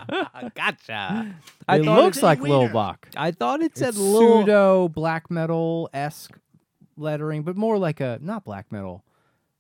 [0.56, 1.36] gotcha.
[1.70, 3.08] it thought looks like Lil Bach.
[3.16, 6.38] I thought it said It's little pseudo black metal esque
[6.98, 9.04] lettering, but more like a not black metal,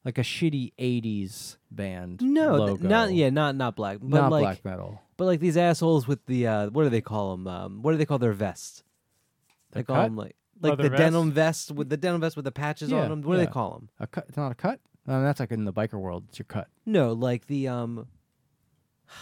[0.06, 2.22] like a shitty '80s band.
[2.22, 2.88] No, th- logo.
[2.88, 5.02] not yeah, not not black, but not like black metal.
[5.18, 7.48] but like these assholes with the uh, what do they call them?
[7.48, 8.84] Um, what do they call their vest?
[9.72, 10.04] They The call cut?
[10.04, 11.00] them like like Leather the vest?
[11.02, 13.22] denim vest with the denim vest with the patches Yeah, on them.
[13.24, 13.46] What do yeah.
[13.46, 13.90] they call them?
[14.00, 14.26] A cut.
[14.28, 14.80] It's not a cut.
[15.06, 16.24] Um, that's like in the biker world.
[16.30, 16.68] It's your cut.
[16.86, 18.08] No, like the um,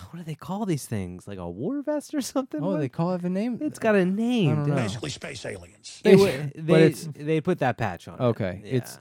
[0.10, 1.28] what do they call these things?
[1.28, 2.62] Like a war vest or something?
[2.64, 3.58] Oh, What- they call it a name.
[3.62, 4.56] It's got a name.
[4.56, 4.76] don't dude.
[4.76, 6.02] Basically, space aliens.
[6.04, 6.16] They,
[6.56, 8.16] But they, it's- they put that patch on.
[8.20, 8.22] it.
[8.24, 8.72] Okay, Yeah.
[8.78, 9.00] it's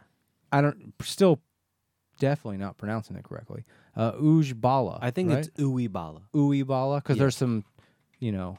[0.52, 1.40] I don't still
[2.18, 3.64] definitely not pronouncing it correctly.
[3.96, 4.98] Uh, Ujbala.
[5.00, 5.38] I think right?
[5.38, 6.22] it's Uibala.
[6.34, 7.20] Uibala because Yeah.
[7.22, 7.64] there's some,
[8.18, 8.58] you know,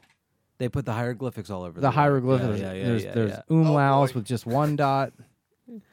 [0.57, 1.93] They put the hieroglyphics all over the word.
[1.93, 2.59] hieroglyphics.
[2.59, 3.41] Yeah, yeah, there's yeah, there's yeah.
[3.49, 4.19] umlauts boy.
[4.19, 5.13] with just one dot.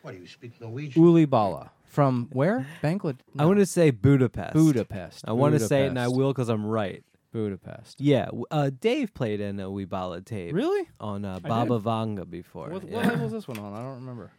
[0.03, 1.03] What do you speak Norwegian?
[1.03, 2.65] Ulibala from where?
[2.81, 3.19] Bangladesh.
[3.37, 4.53] I want to say Budapest.
[4.55, 5.25] Budapest.
[5.27, 6.17] I want to say it, and I Budapest.
[6.17, 7.03] will because I'm right.
[7.33, 8.01] Budapest.
[8.01, 10.89] Yeah, w- uh, Dave played in a Weebala tape Really?
[11.01, 11.81] on uh, Baba.
[11.81, 12.69] Vanga before.
[12.71, 13.11] What, what yeah.
[13.11, 13.75] label is this one on?
[13.75, 14.31] I don't remember.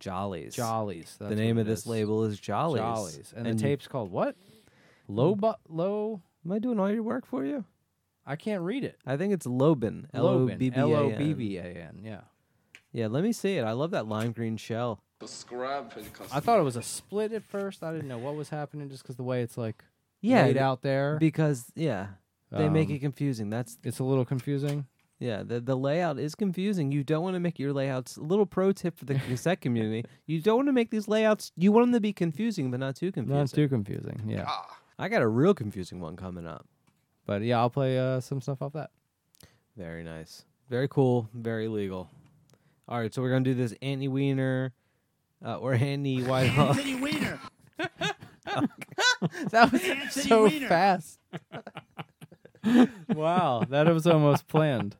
[0.00, 0.54] Jollies.
[0.54, 1.18] Jollies.
[1.18, 1.86] the name what of it this is.
[1.86, 2.80] label is Jollies.
[2.80, 3.34] Jollies.
[3.36, 4.34] And, the tape's called what?
[5.06, 6.22] Low bu- low.
[6.46, 7.64] Am I doing all your work for you?
[8.24, 8.96] I can't read it.
[9.06, 10.08] I think it's Lobin.
[10.14, 10.58] L O B Lobin.
[10.58, 10.78] B A N.
[10.80, 12.00] L O B B A N.
[12.02, 12.20] Yeah.
[12.90, 13.64] Yeah, let me see it.
[13.64, 15.02] I love that lime green shell.
[16.32, 17.82] I thought it was a split at first.
[17.82, 19.84] I didn't know what was happening just because the way it's like
[20.20, 21.16] Yeah, laid out there.
[21.18, 22.08] Because yeah,
[22.50, 23.50] they make Um, it confusing.
[23.50, 24.86] That's it's a little confusing.
[25.18, 25.42] yeah.
[25.42, 26.92] The the layout is confusing.
[26.92, 28.16] You don't want to make your layouts.
[28.16, 31.52] A little pro tip for the cassette community: you don't want to make these layouts.
[31.56, 33.38] You want them to be confusing, but not too confusing.
[33.38, 34.22] Not too confusing.
[34.26, 34.48] Yeah.
[34.98, 36.66] I got a real confusing one coming up.
[37.26, 38.90] But yeah, I'll play uh, some stuff off that.
[39.76, 40.44] Very nice.
[40.68, 41.28] Very cool.
[41.34, 42.10] Very legal.
[42.88, 44.72] All right, so we're gonna do this Annie Wiener
[45.44, 46.68] uh, or Annie Whitehall.
[46.68, 47.38] Anthony Weiner.
[49.50, 50.68] That was Anthony so Weiner.
[50.68, 51.18] fast.
[53.08, 54.96] wow, that was almost planned.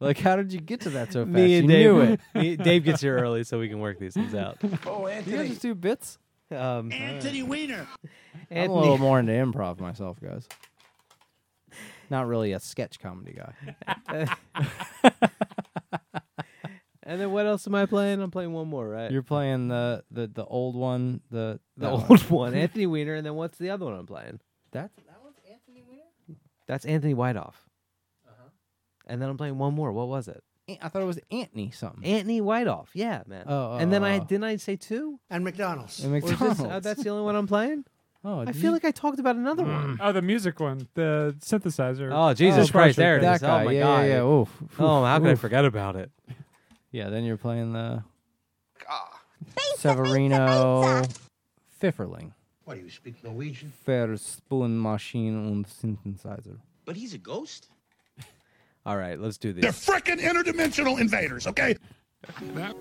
[0.00, 1.34] Like, how did you get to that so fast?
[1.34, 1.84] Me and you Dave.
[1.86, 2.20] knew it.
[2.34, 4.58] me- Dave gets here early so we can work these things out.
[4.86, 5.48] Oh, You guys Anthony.
[5.48, 6.18] just do bits?
[6.50, 7.86] Um, Anthony Weiner.
[8.50, 10.46] I'm a little more into improv myself, guys.
[12.10, 14.26] Not really a sketch comedy guy.
[17.08, 18.20] And then what else am I playing?
[18.20, 19.10] I'm playing one more, right?
[19.10, 23.34] You're playing the the, the old one, the the old one, Anthony Weiner, and then
[23.34, 24.40] what's the other one I'm playing?
[24.72, 26.38] That's that one's Anthony Weiner.
[26.66, 27.54] That's Anthony Widoff.
[28.28, 28.50] Uh-huh.
[29.06, 29.90] And then I'm playing one more.
[29.90, 30.44] What was it?
[30.82, 32.04] I thought it was Anthony something.
[32.04, 32.88] Anthony Widoff.
[32.92, 33.44] Yeah, man.
[33.46, 34.24] Oh, and then I oh, oh.
[34.26, 35.18] didn't I say two?
[35.30, 36.04] And McDonald's.
[36.04, 36.60] And Or is this- McDonald's.
[36.60, 37.86] uh, that's the only one I'm playing.
[38.22, 39.96] oh, I did feel you- like I talked about another one.
[39.98, 42.10] Oh, the music one, the synthesizer.
[42.12, 42.98] Oh Jesus Oh, Christ!
[42.98, 43.40] There it that is.
[43.40, 43.62] guy.
[43.62, 44.00] Oh my yeah, god.
[44.02, 44.24] yeah, yeah.
[44.26, 45.40] Oof, Oh, how could I oof.
[45.40, 46.10] forget about it?
[46.90, 48.02] Yeah, then you're playing the
[48.88, 49.20] Ah,
[49.76, 51.02] Severino
[51.80, 52.32] Pfifferling.
[52.64, 53.72] What do you speak Norwegian?
[53.86, 56.58] Verspoonmaschine und Synthesizer.
[56.84, 57.68] But he's a ghost?
[58.86, 59.62] All right, let's do this.
[59.62, 59.86] They're this.
[59.86, 61.76] frickin' interdimensional invaders, okay?
[62.54, 62.76] That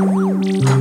[0.00, 0.79] Mm-hmm.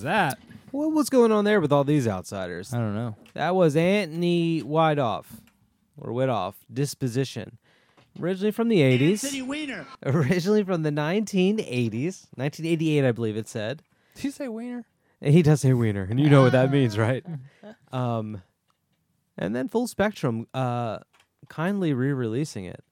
[0.00, 0.38] Was that?
[0.70, 2.72] What was going on there with all these outsiders?
[2.72, 3.16] I don't know.
[3.34, 5.26] That was Anthony Widoff
[5.98, 7.58] or Widoff Disposition.
[8.18, 9.24] Originally from the 80s.
[9.24, 9.86] Anthony Weiner.
[10.06, 12.28] Originally from the 1980s.
[12.34, 13.82] 1988, I believe it said.
[14.14, 14.86] Did you say wiener?
[15.20, 17.24] And he does say wiener, and you know what that means, right?
[17.92, 18.42] Um,
[19.36, 20.98] and then Full Spectrum uh,
[21.48, 22.84] kindly re-releasing it.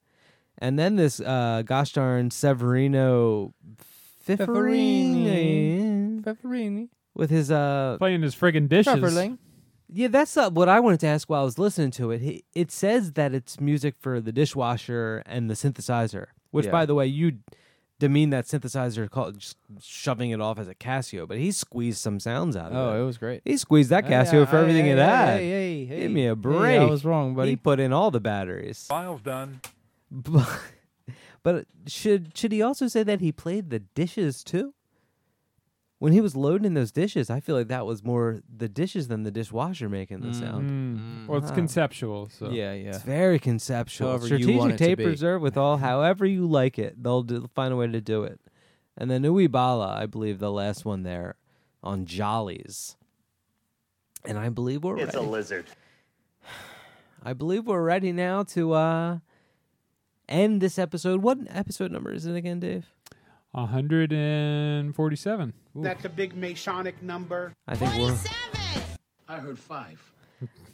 [0.59, 3.55] And then this uh, gosh darn Severino
[4.28, 5.24] Fiferini Pepperini.
[5.24, 5.32] with
[7.39, 8.94] his uh Playing his friggin' dishes.
[8.94, 9.39] Pepperling.
[9.90, 12.20] Yeah, that's uh, what I wanted to ask while I was listening to it.
[12.20, 16.73] He, it says that it's music for the dishwasher and the synthesizer, which, Yeah.
[16.73, 17.39] by the way, you
[17.98, 22.20] demean that synthesizer called just shoving it off as a Casio, but he squeezed some
[22.20, 22.98] sounds out of Oh, it.
[22.98, 23.40] Oh, it was great.
[23.47, 25.36] He squeezed that Hey, Casio for hey, everything hey, it hey, had.
[25.39, 26.01] Hey, hey, hey.
[26.02, 26.81] Give me a Hey, break.
[26.81, 27.51] I was wrong, buddy.
[27.51, 28.85] He put in all the batteries.
[28.89, 29.62] File's done.
[30.10, 30.48] But,
[31.43, 34.74] but should should he also say that he played the dishes too?
[36.00, 39.08] When he was loading in those dishes, I feel like that was more the dishes
[39.08, 40.70] than the dishwasher making the sound.
[40.70, 41.26] Mm.
[41.26, 41.54] Well, it's Ah.
[41.56, 42.28] conceptual.
[42.28, 42.90] So Yeah, yeah.
[42.90, 44.08] It's very conceptual.
[44.10, 45.06] However you Strategic want it to tape be.
[45.06, 47.02] reserve with all however you like it.
[47.02, 48.40] They'll do, find a way to do it.
[48.96, 51.34] And then Uibala, I believe the last one there
[51.82, 52.96] on Jollies.
[54.24, 55.30] And I believe we're It's a ready.
[55.30, 55.66] lizard.
[57.22, 59.18] I believe we're ready now to uh
[60.28, 61.22] end this episode.
[61.22, 62.86] What episode number is it again, Dave?
[63.62, 65.52] 147.
[65.76, 65.82] Ooh.
[65.82, 67.52] That's a big Masonic number.
[67.66, 68.16] I think we're
[69.28, 70.01] I heard five.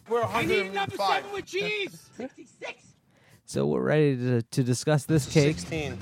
[0.08, 1.32] We're 105.
[1.32, 2.08] with cheese.
[2.16, 2.72] 66.
[3.44, 5.58] so we're ready to to discuss this cake.
[5.58, 5.98] 16.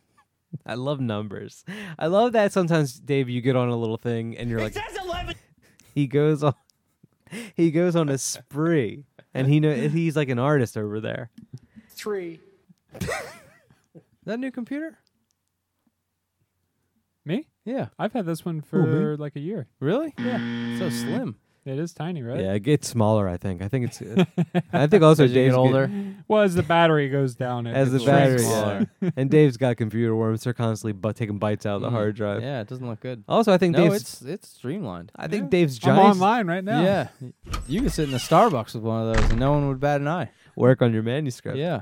[0.66, 1.64] I love numbers.
[1.98, 4.96] I love that sometimes Dave you get on a little thing and you're like says
[5.04, 5.34] 11.
[5.94, 6.54] he goes on
[7.54, 11.30] he goes on a spree and he know he's like an artist over there
[11.90, 12.40] Three.
[14.24, 14.98] that new computer?
[17.24, 17.48] Me?
[17.64, 17.88] Yeah.
[17.98, 18.62] I've had this one me?
[18.62, 19.66] for like a year.
[19.80, 20.12] Really?
[20.18, 20.78] Yeah.
[20.78, 21.36] So slim.
[21.66, 22.38] It is tiny, right?
[22.42, 24.26] yeah it gets smaller i think i think it's uh,
[24.74, 25.90] i think also As you get dave's older.
[26.28, 28.90] Well, as the battery goes down, it as the battery shrinks.
[29.00, 29.10] yeah.
[29.16, 31.92] and dave's got computer worms they're constantly but taking bites out of the mm.
[31.92, 33.24] hard drive Yeah, it doesn't look good.
[33.26, 35.10] also i think No, dave's it's it's streamlined.
[35.16, 36.00] i think dave's giant.
[36.00, 36.82] I'm giants online right now.
[36.82, 37.08] Yeah.
[37.66, 40.02] You could sit in a Starbucks with one of those and no one would bat
[40.02, 40.30] an eye.
[40.56, 41.80] work on your manuscript Yeah.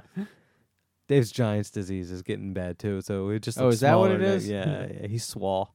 [1.15, 4.21] Dave's giants disease is getting bad too so it just Oh, is that what smaller
[4.21, 4.35] it now.
[4.35, 4.49] is?
[4.49, 5.75] yeah yeah he's swole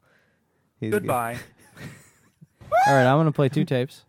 [0.80, 1.38] He's- Goodbye.
[2.88, 4.04] All right, I'm gonna play two tapes.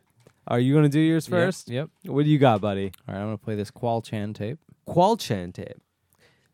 [0.46, 1.90] are you gonna do yours Yep, first Yep.
[2.06, 4.58] what do you got buddy All right, I'm gonna play this Qualchan tape.
[4.86, 5.80] qualchan tape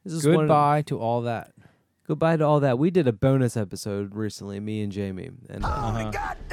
[0.04, 1.52] this is one of- Goodbye to all that.
[2.06, 2.78] goodbye to all that.
[2.78, 6.12] We did a bonus episode recently, me and Jamie, and uh,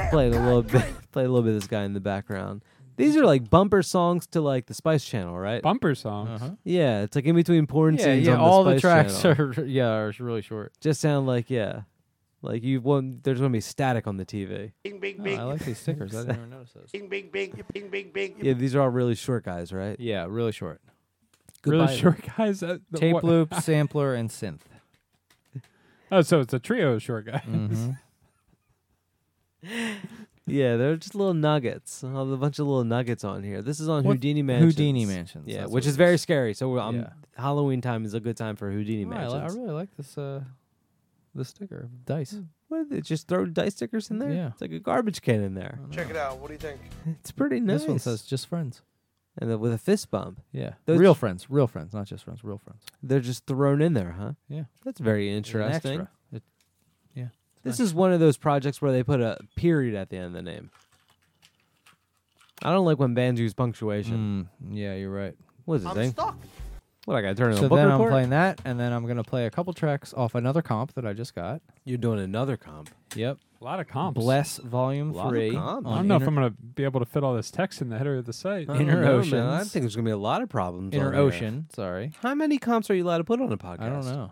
[0.09, 2.63] played a little bit, played a little bit of this guy in the background.
[3.01, 5.61] These are like bumper songs to like the Spice Channel, right?
[5.61, 6.41] Bumper songs.
[6.41, 6.51] Uh-huh.
[6.63, 8.27] Yeah, it's like in between porn Yeah, scenes.
[8.27, 8.33] yeah.
[8.33, 9.53] on all the, the Spice tracks Channel.
[9.59, 10.73] are yeah are really short.
[10.81, 11.81] just sound like yeah,
[12.41, 13.23] like you want.
[13.23, 14.71] There's gonna be static on the TV.
[14.83, 15.39] Bing, bing, Oh, bing.
[15.39, 16.15] I like these stickers.
[16.15, 16.91] I didn't even notice those.
[16.91, 17.63] Bing, bing, bing.
[17.73, 18.35] Bing, bing, bing.
[18.41, 19.99] Yeah, these are all really short guys, right?
[19.99, 20.81] Yeah, really short.
[21.65, 21.95] Really Goodbye.
[21.95, 22.63] short guys.
[22.63, 24.61] Uh, the- Tape what- loop, sampler, and synth.
[26.11, 27.89] Oh, so it's a trio of short guys.
[30.47, 32.03] Yeah, they're just little nuggets.
[32.03, 33.61] I'll have a bunch of little nuggets on here.
[33.61, 34.73] This is on What- Houdini Mansions.
[34.73, 36.53] Houdini Mansions, Yeah, that's which what is it very scary.
[36.53, 37.09] So um, Yeah.
[37.37, 40.17] Halloween time is a good time for Houdini Oh, I, li- I really like this
[40.17, 40.41] uh
[41.33, 42.37] the sticker dice.
[42.67, 44.31] What are they just throw dice stickers in there?
[44.33, 44.47] Yeah.
[44.49, 45.79] It's like a garbage can in there.
[45.91, 46.39] Check it out.
[46.39, 46.79] What do you think?
[47.05, 47.81] It's pretty nice.
[47.81, 48.81] This one says just friends.
[49.37, 50.41] and then with a fist bump.
[50.51, 52.83] Yeah, Those- real friends, real friends, not just friends, real friends.
[53.01, 54.33] They're just thrown in there, huh?
[54.49, 56.01] Yeah, That's very An interesting.
[56.01, 56.09] extra.
[57.63, 60.17] It- yeah, This is one of those projects where they put a period at the
[60.17, 60.71] end of the name.
[62.63, 64.49] I don't like when bands use punctuation.
[64.61, 65.35] Mm, yeah, you're right.
[65.65, 66.11] What is it I'm thing?
[66.11, 66.37] stuck.
[67.05, 68.07] What I got to turn in So a book then report?
[68.09, 71.03] I'm playing that, and then I'm gonna play a couple tracks off another comp that
[71.05, 71.61] I just got.
[71.83, 72.91] You're doing another comp.
[73.15, 74.19] Yep, A lot of comps.
[74.19, 75.51] Bless Volume Lot of Three.
[75.53, 75.87] comps.
[75.87, 77.81] I on don't know if I'm going to be able to fit all this text
[77.81, 78.69] in the header of the site.
[78.69, 79.33] I don't Inner know, man.
[79.47, 79.71] I Oceans.
[79.73, 80.93] think there's gonna be a lot of problems.
[80.93, 81.15] Inner on.
[81.15, 81.67] Ocean.
[81.73, 83.81] Sorry, How many comps are you allowed to put on a podcast?
[83.81, 84.31] I don't know.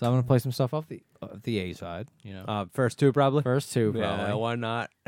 [0.00, 2.08] So I'm gonna play some stuff off the uh, the A side.
[2.22, 3.42] You know, Uh, first two probably.
[3.42, 4.90] first two Yeah, why not?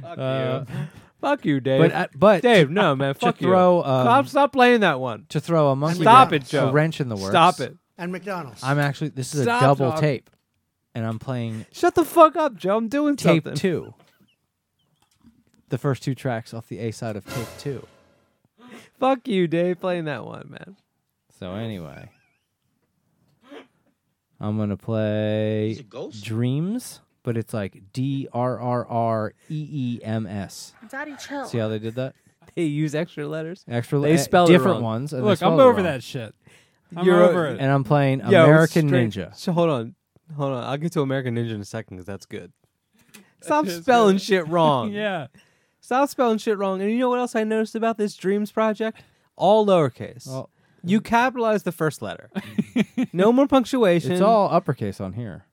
[0.00, 0.74] Fuck Uh, you.
[1.20, 1.80] Fuck you, Dave.
[1.80, 3.12] but uh, but Dave, no man.
[3.14, 3.84] to Fuck throw you.
[3.84, 5.26] um, Stop, stop playing that one.
[5.28, 6.68] to throw a monkey Stop wrench- it, Joe.
[6.68, 7.28] a wrench in the works.
[7.28, 7.76] Stop it.
[7.98, 8.62] And McDonald's.
[8.64, 10.00] I'm actually this is Stop a double talking.
[10.00, 10.30] tape,
[10.94, 12.78] and I'm playing Shut the fuck up, Joe.
[12.78, 13.54] I'm doing tape something.
[13.58, 13.92] two.
[15.68, 17.86] The first two tracks off the A side of tape two.
[18.98, 19.80] Fuck you, Dave.
[19.80, 20.76] Playing that one, man.
[21.38, 22.08] So anyway,
[24.46, 26.24] I'm gonna play ghost?
[26.24, 30.72] Dreams, but it's like D R R R E E M S.
[30.90, 31.44] Daddy, chill.
[31.46, 32.14] See how they did that?
[32.54, 33.64] They use extra letters.
[33.68, 34.84] Extra They uh, spelled it different wong.
[34.84, 35.12] ones.
[35.12, 35.82] and they Look, I'm it over wrong.
[35.84, 36.34] that shit.
[36.96, 37.60] I'm You're- over it.
[37.60, 39.36] And I'm playing Yo, American straight- Ninja.
[39.36, 39.94] So hold on,
[40.34, 40.64] hold on.
[40.64, 42.52] I'll get to American Ninja in a second because that's good.
[43.42, 44.22] Stop It's spelling good.
[44.22, 44.90] shit wrong.
[44.92, 45.26] yeah.
[45.80, 46.80] Stop spelling shit wrong.
[46.80, 49.02] And you know what else I noticed about this Dreams project?
[49.36, 50.26] All lowercase.
[50.26, 50.48] Well,
[50.82, 52.30] you capitalize the first letter.
[53.12, 54.12] no more punctuation.
[54.12, 55.44] it's all uppercase on here.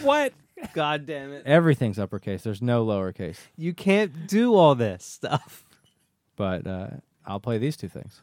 [0.00, 0.32] what?
[0.72, 1.46] God damn it.
[1.46, 2.42] Everything's uppercase.
[2.42, 3.38] There's no lowercase.
[3.56, 5.64] You can't do all this stuff.
[6.36, 6.88] But uh,
[7.26, 8.22] I'll play these two things.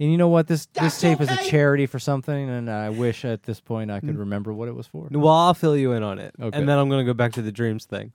[0.00, 0.46] And you know what?
[0.46, 3.98] This this tape is a charity for something, and I wish at this point I
[3.98, 5.08] could remember what it was for.
[5.10, 6.34] Well, I'll fill you in on it.
[6.40, 6.56] Okay.
[6.56, 8.12] And then I'm going to go back to the Dreams thing.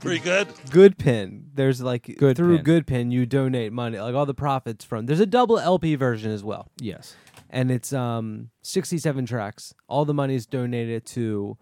[0.00, 0.48] Pretty good.
[0.70, 1.46] Good Pin.
[1.54, 2.64] There's like Good through Pin.
[2.64, 5.06] Good Pin you donate money, like all the profits from.
[5.06, 6.68] There's a double LP version as well.
[6.80, 7.14] Yes.
[7.50, 9.74] and it's um 67 tracks.
[9.88, 11.58] All the money is donated to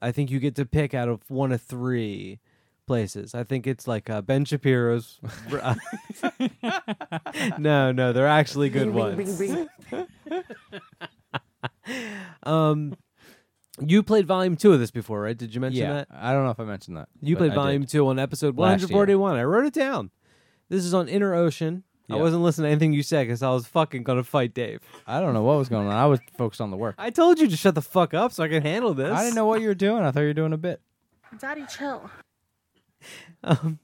[0.00, 2.38] I think you get to pick out of one of three
[2.86, 3.34] places.
[3.34, 5.18] I think it's like uh, Ben Shapiro's
[7.58, 9.40] No, no, they're actually good ones.
[12.44, 12.96] um
[13.86, 15.36] you played volume 2 of this before, right?
[15.36, 15.92] Did you mention Yeah.
[15.92, 16.08] that?
[16.12, 17.08] I don't know if I mentioned that.
[17.20, 17.90] You played I volume did.
[17.90, 19.36] 2 on episode 141.
[19.36, 20.10] I wrote it down.
[20.68, 21.84] This is on Inner Ocean.
[22.08, 24.80] I wasn't listening to anything you said because I was fucking gonna fight Dave.
[25.06, 25.92] I don't know what was going on.
[25.94, 26.96] I was focused on the work.
[26.98, 29.12] I told you to shut the fuck up so I can handle this.
[29.12, 30.02] I didn't know what you were doing.
[30.02, 30.80] I thought you were doing a bit.
[31.38, 32.10] Daddy, chill.
[33.42, 33.78] Um,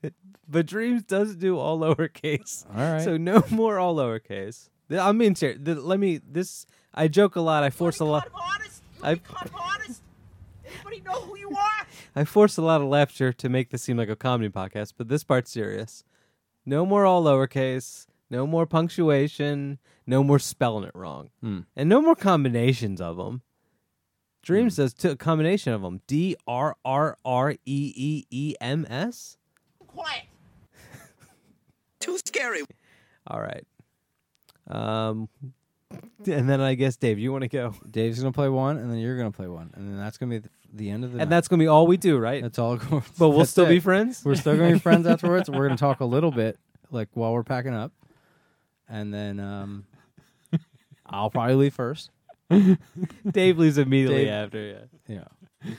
[0.48, 2.64] but Dreams does do all lowercase.
[2.74, 3.02] All right.
[3.02, 4.68] So no more all lowercase.
[4.90, 5.58] I'm being serious.
[5.62, 6.20] Let me.
[6.26, 7.62] This I joke a lot.
[7.64, 8.28] I force a lot.
[8.32, 8.73] honest?
[9.04, 9.80] You I- wanna be caught?
[10.66, 11.86] Anybody know who you are?
[12.16, 15.08] I force a lot of laughter to make this seem like a comedy podcast, but
[15.08, 16.04] this part's serious.
[16.66, 18.06] No more all lowercase.
[18.30, 19.78] No more punctuation.
[20.06, 21.30] No more spelling it wrong.
[21.40, 21.60] Hmm.
[21.76, 23.42] And no more combinations of them.
[24.42, 26.00] Dreams does t- a combination of them.
[26.06, 29.36] D R R R E E E M S.
[29.86, 30.24] Quiet.
[32.00, 32.62] Too scary.
[33.26, 33.66] All right.
[34.68, 35.28] Um,
[36.26, 38.98] and then I guess Dave, you want to go, Dave's gonna play one, and then
[38.98, 41.18] you're gonna play one, and then that's gonna be the, the end of the.
[41.20, 41.34] and night.
[41.36, 42.42] that's gonna be all we do, right?
[42.42, 42.76] that's all.
[43.18, 44.22] But we'll still be friends.
[44.24, 45.48] We're still gonna be friends afterwards.
[45.50, 46.58] We're gonna talk a little bit,
[46.90, 47.92] like while we're packing up,
[48.88, 49.86] and then um,
[51.06, 52.10] I'll probably leave first.
[53.30, 54.66] Dave leaves immediately Dave- after.
[55.06, 55.14] Yeah.
[55.16, 55.24] Yeah,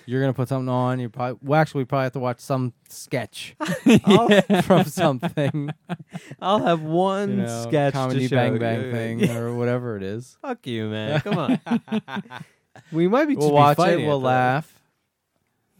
[0.05, 0.99] you're gonna put something on.
[0.99, 3.55] You probably well, actually, we probably have to watch some sketch
[4.05, 5.69] I'll, from something.
[6.41, 8.59] I'll have one you know, sketch comedy to show bang you.
[8.59, 10.37] bang thing or whatever it is.
[10.41, 11.21] Fuck you, man.
[11.21, 11.59] Come on.
[12.91, 13.35] we might be.
[13.35, 13.81] We'll just be watch it.
[13.81, 14.81] fighting We'll after laugh,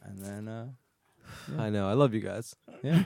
[0.03, 0.67] and then uh,
[1.49, 1.59] that.
[1.59, 1.87] I know.
[1.87, 2.55] I love you guys.
[2.83, 3.03] yeah.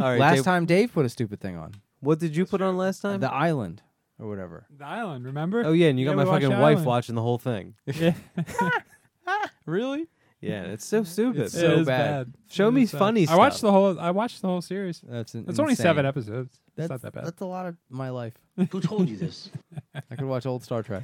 [0.00, 0.18] All right.
[0.18, 3.00] last Dave, time Dave put a stupid thing on what did you put on last
[3.00, 3.20] time?
[3.20, 3.82] the island
[4.20, 4.66] or whatever.
[4.76, 5.64] The island, remember?
[5.64, 6.86] oh yeah, and you got Yeah, my watched fucking wife Island.
[6.86, 7.74] watching the whole thing.
[7.86, 8.14] Yeah.
[9.66, 10.06] Really?
[10.40, 11.10] Yeah, it's so mm-hmm.
[11.10, 11.40] stupid.
[11.42, 12.32] It's so is bad.
[12.48, 12.98] Show It me is bad.
[12.98, 13.98] funny I watched the whole.
[13.98, 15.02] I watched the whole series.
[15.06, 16.08] That's an, It's only seven insane.
[16.08, 16.52] episodes.
[16.52, 17.26] It's That's not that bad.
[17.26, 18.34] That's a lot of my life.
[18.70, 19.50] Who told you this?
[19.94, 21.02] I could watch old Star Trek.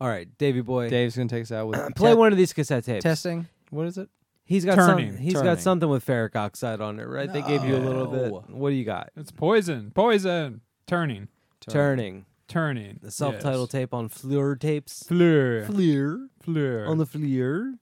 [0.00, 0.88] All right, Davy boy.
[0.88, 3.04] Dave's gonna take us out with play te- one of these cassette tapes.
[3.04, 3.46] testing.
[3.70, 4.08] What is it?
[4.44, 5.12] He's got Turning.
[5.12, 7.32] some, He's got something with ferric oxide on it, right?
[7.32, 8.32] They gave you a little bit.
[8.32, 8.44] No.
[8.48, 9.10] What do you got?
[9.16, 9.92] It's poison.
[9.94, 10.62] Poison.
[10.88, 11.28] Turning.
[11.60, 12.26] Turning.
[12.48, 12.98] Turning.
[13.00, 15.04] The self-titled tape on Fleur tapes.
[15.06, 15.66] Fleur.
[15.66, 16.26] Fleur.
[16.42, 16.86] Fleur.
[16.86, 17.74] On the Fleur.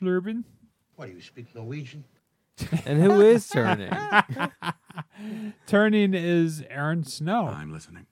[0.00, 0.44] Flurbin.
[0.96, 2.04] What, do you speak Norwegian?
[2.84, 3.90] And who is turning?
[5.66, 7.46] Turning is Aaron Snow.
[7.46, 8.06] I'm listening.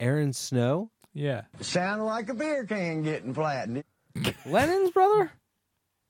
[0.00, 0.90] Aaron Snow.
[1.12, 1.42] Yeah.
[1.60, 3.84] Sound like a beer can getting flattened.
[4.46, 5.30] Lennon's brother.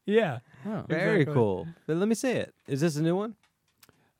[0.06, 0.38] Yeah.
[0.66, 0.84] Oh.
[0.88, 1.34] Very Exactly.
[1.34, 1.66] cool.
[1.86, 2.54] But let me say it.
[2.66, 3.34] Is this a new one?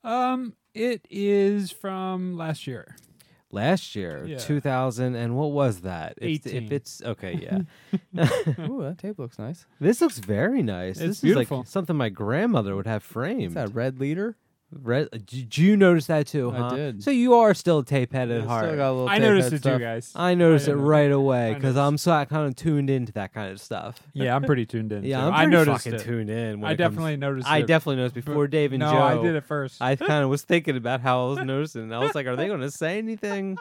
[0.03, 2.97] Um, it is from last year.
[3.55, 4.39] Last year, Yeah.
[4.39, 6.15] 2000, and what was that?
[6.21, 6.73] If, if 18.
[6.73, 7.59] it's okay, yeah.
[8.69, 9.67] Ooh, that tape looks nice.
[9.81, 10.97] this looks very nice.
[10.99, 11.59] It's this beautiful.
[11.61, 13.43] is like something my grandmother would have framed.
[13.49, 14.37] Is that red leader?
[14.83, 16.51] Red, did you notice that too?
[16.51, 16.75] I huh?
[16.77, 17.03] did.
[17.05, 18.65] So you are still a tape head at It's heart.
[18.67, 19.73] Still got a little I tape noticed head it stuff.
[19.79, 20.13] too, guys.
[20.17, 20.83] I noticed I it know.
[20.83, 21.87] right away I because noticed.
[21.89, 24.03] I'm so I kind of tuned into that kind of stuff.
[24.13, 25.05] Yeah, I'm pretty tuned in.
[25.05, 25.27] Yeah, too.
[25.27, 26.03] I'm I pretty noticed fucking it.
[26.05, 26.61] tuned in.
[26.61, 27.67] When I it comes- definitely noticed I it.
[27.67, 28.87] definitely noticed before Dave and Joe.
[28.93, 29.03] no, Joe.
[29.03, 29.81] I did it first.
[29.81, 31.83] I kind of was thinking about how I was noticing.
[31.83, 33.57] and I was like, are they going to say anything?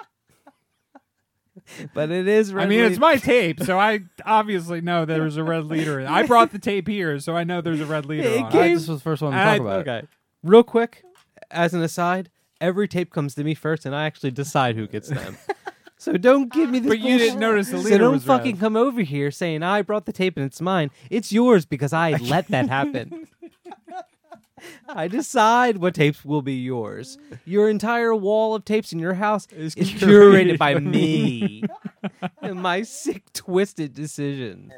[1.94, 2.52] but it is.
[2.52, 6.03] I Red mean, it's my tape, so I obviously know there's a red leader.
[6.07, 8.52] I brought the tape here, so I know there's a red leader It on.
[8.52, 9.80] gave- I, this was the first one to I- talk about.
[9.80, 9.90] it.
[9.90, 10.07] Okay.
[10.43, 11.03] Real quick,
[11.49, 12.29] as an aside,
[12.59, 15.37] every tape comes to me first, and I actually decide who gets them.
[15.97, 16.89] so don't give me this.
[16.89, 17.19] But you bullshit.
[17.19, 17.87] didn't notice the leader.
[17.87, 18.59] So leader don't was fucking red.
[18.59, 20.91] come over here saying I brought the tape and it's mine.
[21.09, 23.27] It's yours because I let that happen.
[24.87, 27.17] I decide what tapes will be yours.
[27.45, 31.63] Your entire wall of tapes in your house is curated by me
[32.41, 34.71] and my sick, twisted decisions.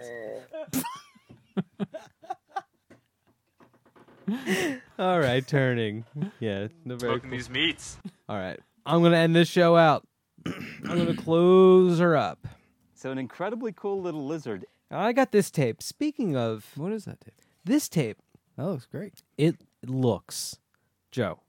[4.97, 6.05] All right, turning.
[6.39, 7.30] Yeah, no, very cool.
[7.31, 7.97] these meats.
[8.30, 10.07] All right, I'm gonna end this show out.
[10.45, 12.47] I'm gonna close her up.
[12.93, 14.65] So an incredibly cool little lizard.
[14.89, 15.81] I got this tape.
[15.84, 17.34] Speaking of, What is that tape?
[17.65, 18.17] This tape,
[18.57, 19.22] That looks great.
[19.38, 20.57] it looks,
[21.11, 21.39] Joe,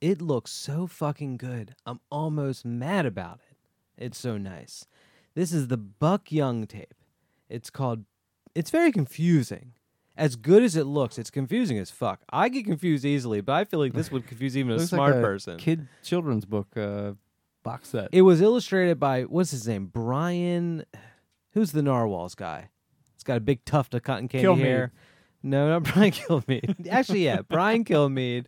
[0.00, 1.74] it looks so fucking good.
[1.86, 3.56] I'm almost mad about it.
[4.04, 4.86] It's so nice.
[5.34, 6.94] This is the Buck Young tape.
[7.48, 8.04] It's called,
[8.54, 9.72] it's very confusing.
[10.16, 12.20] As good as it looks, it's confusing as fuck.
[12.30, 15.14] I get confused easily, but I feel like this would confuse even a Looks smart
[15.16, 15.58] like a person.
[15.58, 17.12] Kid children's book uh,
[17.62, 18.08] box set.
[18.12, 19.86] It was illustrated by what's his name?
[19.86, 20.84] Brian.
[21.52, 22.70] Who's the narwhals guy?
[23.14, 24.64] It's got a big tuft of cotton candy Kilmeade.
[24.64, 24.92] hair.
[25.42, 26.88] No, not Brian Kilmeade.
[26.88, 28.46] Actually, yeah, Brian Kilmeade.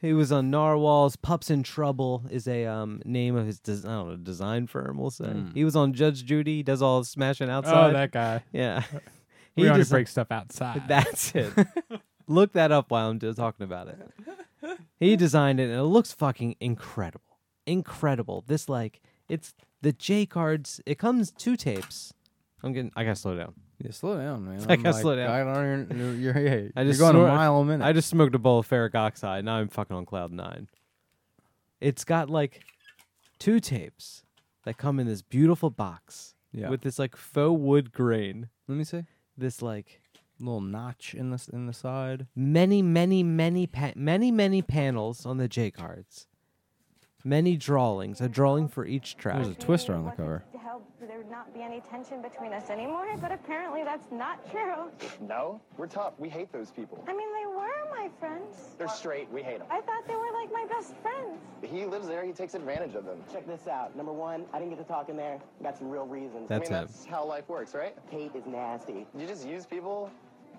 [0.00, 1.14] He was on Narwhals.
[1.14, 4.98] Pups in Trouble is a um, name of his des- I don't know design firm.
[4.98, 5.54] We'll say Mm.
[5.54, 6.56] he was on Judge Judy.
[6.56, 7.90] He does all the smashing outside.
[7.90, 8.42] Oh, that guy.
[8.52, 8.82] yeah.
[9.56, 10.82] We only desi- break stuff outside.
[10.88, 11.52] That's it.
[12.26, 13.98] Look that up while I'm just talking about it.
[14.98, 17.38] He designed it, and it looks fucking incredible.
[17.66, 18.44] Incredible.
[18.46, 20.80] This like it's the J cards.
[20.86, 22.14] It comes two tapes.
[22.62, 22.92] I'm getting.
[22.94, 23.54] I gotta slow down.
[23.78, 24.60] Yeah, slow down, man.
[24.68, 25.30] I I'm gotta like, slow down.
[25.30, 27.84] I don't even, you're, you're, yeah, I you're just going snort- a mile a minute.
[27.84, 29.44] I just smoked a bowl of ferric oxide.
[29.44, 30.68] Now I'm fucking on cloud nine.
[31.80, 32.60] It's got like
[33.40, 34.22] two tapes
[34.64, 36.68] that come in this beautiful box Yeah.
[36.70, 38.48] with this like faux wood grain.
[38.68, 39.02] Let me see.
[39.36, 40.00] This like
[40.38, 42.26] Little notch in the in the side.
[42.34, 46.26] many, many, many, pa- many, many panels on the J cards.
[47.24, 49.36] Many drawings, a drawing for each track.
[49.36, 50.42] There's a twister on the cover.
[50.52, 54.50] To help there would not be any tension between us anymore, but apparently that's not
[54.50, 54.90] true.
[55.20, 56.14] No, we're tough.
[56.18, 57.04] We hate those people.
[57.06, 58.74] I mean, they were my friends.
[58.76, 59.30] They're straight.
[59.30, 59.68] We hate them.
[59.70, 61.38] I thought they were like my best friends.
[61.62, 62.24] He lives there.
[62.24, 63.18] He takes advantage of them.
[63.32, 63.94] Check this out.
[63.96, 65.38] Number one, I didn't get to talk in there.
[65.62, 66.48] Got some real reasons.
[66.48, 66.86] That's I mean, him.
[66.88, 67.94] that's how life works, right?
[68.10, 69.06] Kate is nasty.
[69.16, 70.10] You just use people,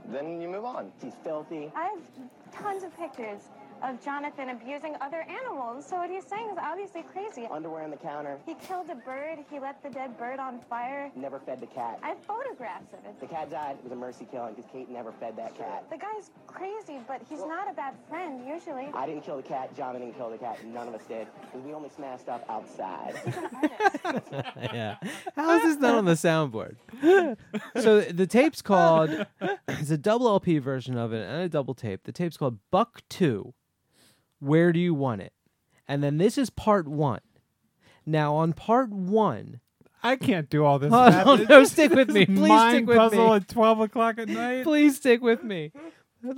[0.08, 0.92] then you move on.
[1.02, 1.72] She's filthy.
[1.76, 2.00] I have
[2.54, 3.50] tons of pictures
[3.84, 7.48] of Jonathan abusing other animals, so what he's saying is obviously crazy.
[7.52, 8.40] Underwear on the counter.
[8.46, 11.12] He killed a bird, he let the dead bird on fire.
[11.16, 12.00] Never fed the cat.
[12.02, 13.20] I have photographs of it.
[13.20, 13.76] The cat died.
[13.78, 15.86] It was a mercy killing because Kate never fed that cat.
[15.90, 18.90] The guy's crazy, but he's not a bad friend, usually.
[18.94, 19.76] I didn't kill the cat.
[19.76, 20.64] Jonathan didn't kill the cat.
[20.66, 21.28] None of us did.
[21.66, 23.16] We only smashed up outside.
[24.74, 24.96] yeah.
[25.36, 26.76] How is this not on the soundboard?
[27.82, 29.26] so the tape's called
[29.68, 32.04] it's a double LP version of it and a double tape.
[32.04, 33.54] The tape's called Buck Two.
[34.44, 35.34] Where do you want it?
[35.88, 37.22] And then this is part one.
[38.06, 39.60] Now on part one,
[40.02, 40.92] I can't do all this.
[40.94, 41.26] Oh, math.
[41.26, 42.26] no, no, stick with me.
[42.26, 43.36] Please mind stick with puzzle me.
[43.36, 44.64] at twelve o'clock at night.
[44.64, 45.72] please stick with me.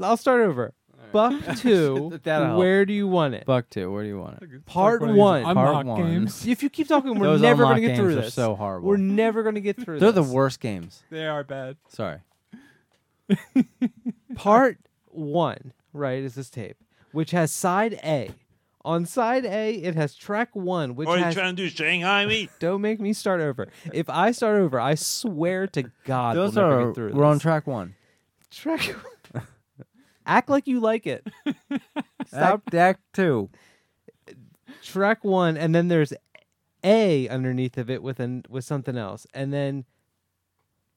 [0.02, 0.73] I'll start over.
[1.11, 2.19] Buck Two.
[2.23, 2.60] That'll help.
[2.60, 3.45] where do you want it?
[3.45, 3.91] Buck two.
[3.91, 4.65] Where do you want it?
[4.65, 5.44] Part one one.
[5.56, 6.02] Part one.
[6.02, 6.45] games.
[6.48, 8.34] If you keep talking, we're Those never gonna get through games are this.
[8.34, 8.88] so horrible.
[8.90, 11.03] We're never gonna get through They're the worst games.
[11.10, 11.77] They are bad.
[11.88, 12.19] Sorry.
[14.36, 14.77] Part
[15.07, 16.77] one, right, is this tape,
[17.16, 18.32] which has side A.
[18.84, 21.34] On side A, it has track one, which What are you has.
[21.34, 21.70] trying to do?
[21.70, 22.50] Shanghai me?
[22.60, 23.68] Don't make me start over.
[23.92, 27.24] If I start over, I swear to God, Those we'll never are get through we're
[27.26, 27.42] on this.
[27.42, 27.96] track one.
[28.52, 28.94] track.
[30.28, 31.26] Act like you like it.
[32.28, 32.64] Stop.
[32.68, 33.50] Act, act two.
[34.84, 36.14] Track one, and then there's
[36.84, 39.86] A underneath of it with an with something else, and then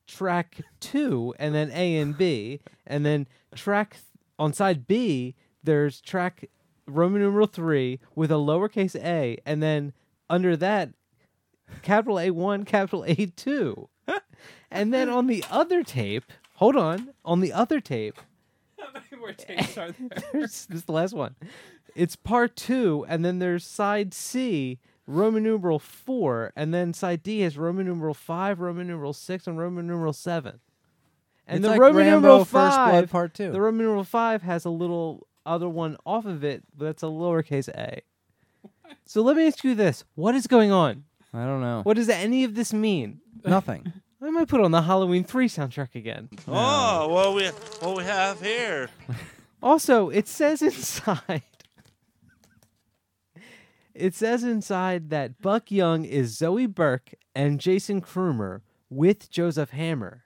[0.06, 4.02] track two, and then A and B, and then track th-
[4.38, 5.34] on side B.
[5.68, 6.48] There's track
[6.86, 9.92] Roman numeral three with a lowercase a, and then
[10.30, 10.94] under that,
[11.82, 13.90] capital A one, capital A two,
[14.70, 16.32] and then on the other tape.
[16.54, 18.18] Hold on, on the other tape.
[19.20, 20.08] Where tapes are there?
[20.32, 21.36] There's, this is the last one.
[21.94, 27.40] It's part two, and then there's side C, Roman numeral four, and then side D
[27.40, 30.60] has Roman numeral five, Roman numeral six, and Roman numeral seven.
[31.46, 33.50] And It's the like Roman Rambo numeral First Blood five, Part Two.
[33.52, 37.06] the Roman numeral five has a little other one off of it, but that's a
[37.06, 38.02] lowercase a.
[39.04, 41.04] So let me ask you this: What is going on?
[41.32, 41.82] I don't know.
[41.82, 43.20] What does any of this mean?
[43.44, 43.92] Nothing.
[44.20, 46.28] I might put on the Halloween three soundtrack again.
[46.46, 47.46] Oh, oh what we
[47.86, 48.90] what we have here?
[49.60, 51.42] Also, it says inside.
[53.92, 60.22] It says inside that Buck Young is Zoe Burke and Jason Crumer with Joseph Hammer.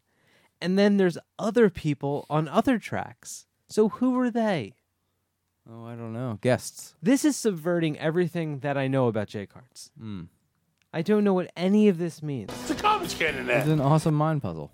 [0.61, 3.47] And then there's other people on other tracks.
[3.69, 4.75] So who are they?
[5.71, 6.39] Oh, I don't know.
[6.41, 6.95] Guests.
[7.03, 9.91] This is subverting everything that I know about J cards.
[10.01, 10.27] Mm.
[10.93, 12.51] I don't know what any of this means.
[12.63, 13.73] It's a garbage can in It's there.
[13.75, 14.73] an awesome mind puzzle.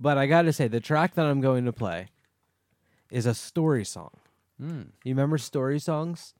[0.00, 2.08] But I got to say, the track that I'm going to play
[3.10, 4.10] is a story song.
[4.60, 4.86] Mm.
[5.04, 6.34] You remember story songs?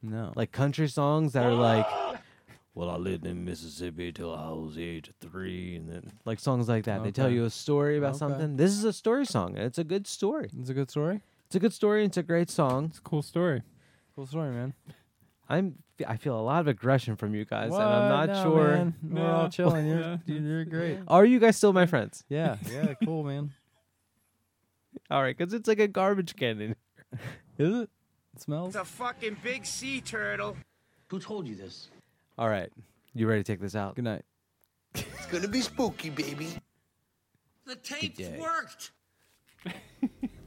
[0.00, 0.32] No.
[0.36, 1.84] like country songs that are like,
[2.74, 6.38] "Well, I lived in Mississippi till I was the age of three, and then like
[6.38, 7.02] songs like that.
[7.02, 7.34] They tell Okay.
[7.34, 8.18] you a story about Okay.
[8.18, 8.56] something.
[8.56, 10.50] This is a story song, and it's a good story.
[10.56, 11.20] It's a good story.
[11.48, 12.04] It's a good story.
[12.04, 12.86] It's a great song.
[12.90, 13.62] It's a cool story.
[14.14, 14.74] Cool story, man.
[15.48, 15.76] I'm.
[16.06, 17.80] I feel a lot of aggression from you guys, what?
[17.80, 18.68] and I'm not no, sure.
[18.68, 18.94] Man.
[19.02, 19.26] We're no.
[19.32, 19.86] all chilling.
[19.86, 20.16] You're, yeah.
[20.26, 20.98] dude, you're great.
[21.08, 22.22] Are you guys still my friends?
[22.28, 22.56] Yeah.
[22.70, 22.92] Yeah.
[23.02, 23.54] cool, man.
[25.10, 26.60] All right, because it's like a garbage can.
[27.58, 27.90] Is it?
[28.36, 28.76] It smells.
[28.76, 30.54] It's a fucking big sea turtle.
[31.08, 31.88] Who told you this?
[32.36, 32.70] All right,
[33.14, 33.94] you ready to take this out?
[33.94, 34.24] Good night.
[34.94, 36.48] it's gonna be spooky, baby.
[37.64, 38.90] The tapes worked.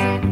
[0.00, 0.29] proper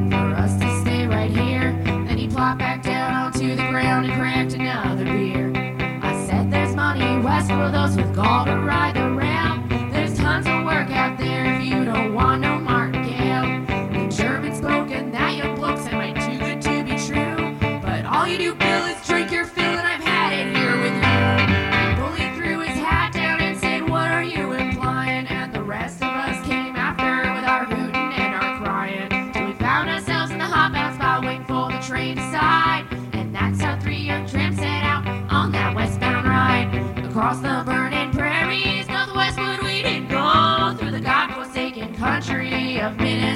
[42.89, 43.28] of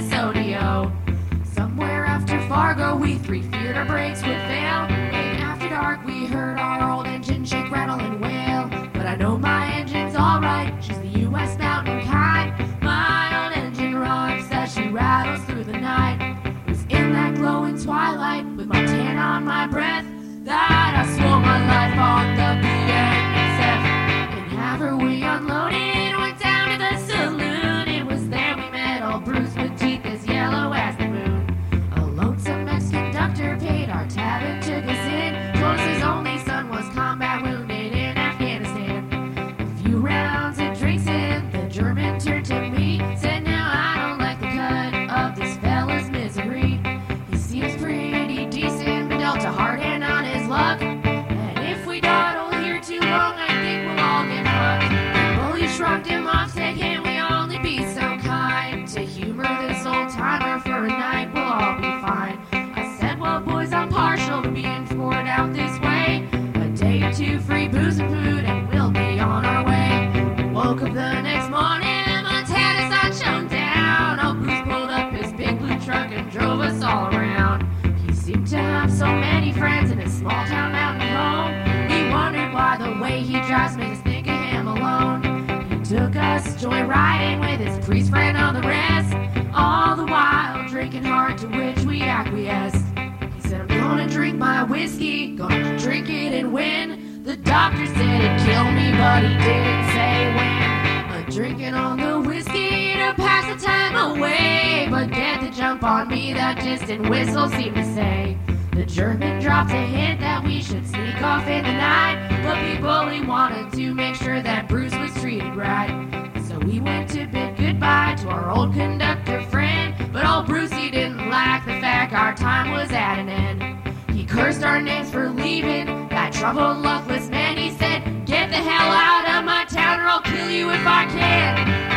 [79.02, 81.50] so many friends in his small town mountain home.
[81.90, 85.24] We wondered why the way he drives made us think of him alone.
[85.70, 89.12] He took us joyriding with his priest friend on the rest.
[89.52, 92.86] All the while drinking hard, to which we acquiesced.
[93.34, 97.24] He said, I'm gonna drink my whiskey, gonna drink it and win.
[97.24, 101.10] The doctor said it'd kill me, but he didn't say when.
[101.10, 104.86] I'm drinking on the whiskey to pass the time away.
[104.88, 108.38] But get the jump on me, that distant whistle seemed to say.
[108.72, 112.42] The German dropped a hint that we should sneak off in the night.
[112.42, 116.32] But Big Bully wanted to make sure that Bruce was treated right.
[116.48, 119.94] So we went to bid goodbye to our old conductor friend.
[120.10, 123.92] But old Brucey didn't like the fact our time was at an end.
[124.10, 127.58] He cursed our names for leaving, that troubled, luckless man.
[127.58, 131.04] He said, Get the hell out of my town or I'll kill you if I
[131.06, 131.91] can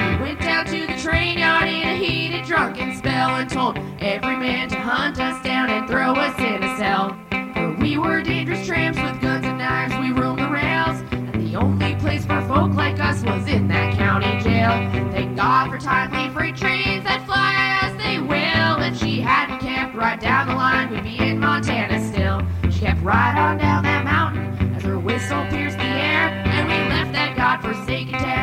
[1.06, 5.70] train yard in a heated drunken spell and told every man to hunt us down
[5.70, 7.16] and throw us in a cell.
[7.54, 11.00] For we were dangerous tramps with guns and knives, we roamed the rails.
[11.12, 14.72] And the only place for folk like us was in that county jail.
[15.12, 17.54] Thank God for timely freight trains that fly
[17.84, 18.82] as they will.
[18.82, 22.42] And she hadn't camped right down the line, we'd be in Montana still.
[22.72, 26.30] She kept right on down that mountain as her whistle pierced the air.
[26.30, 28.35] And we left that godforsaken town.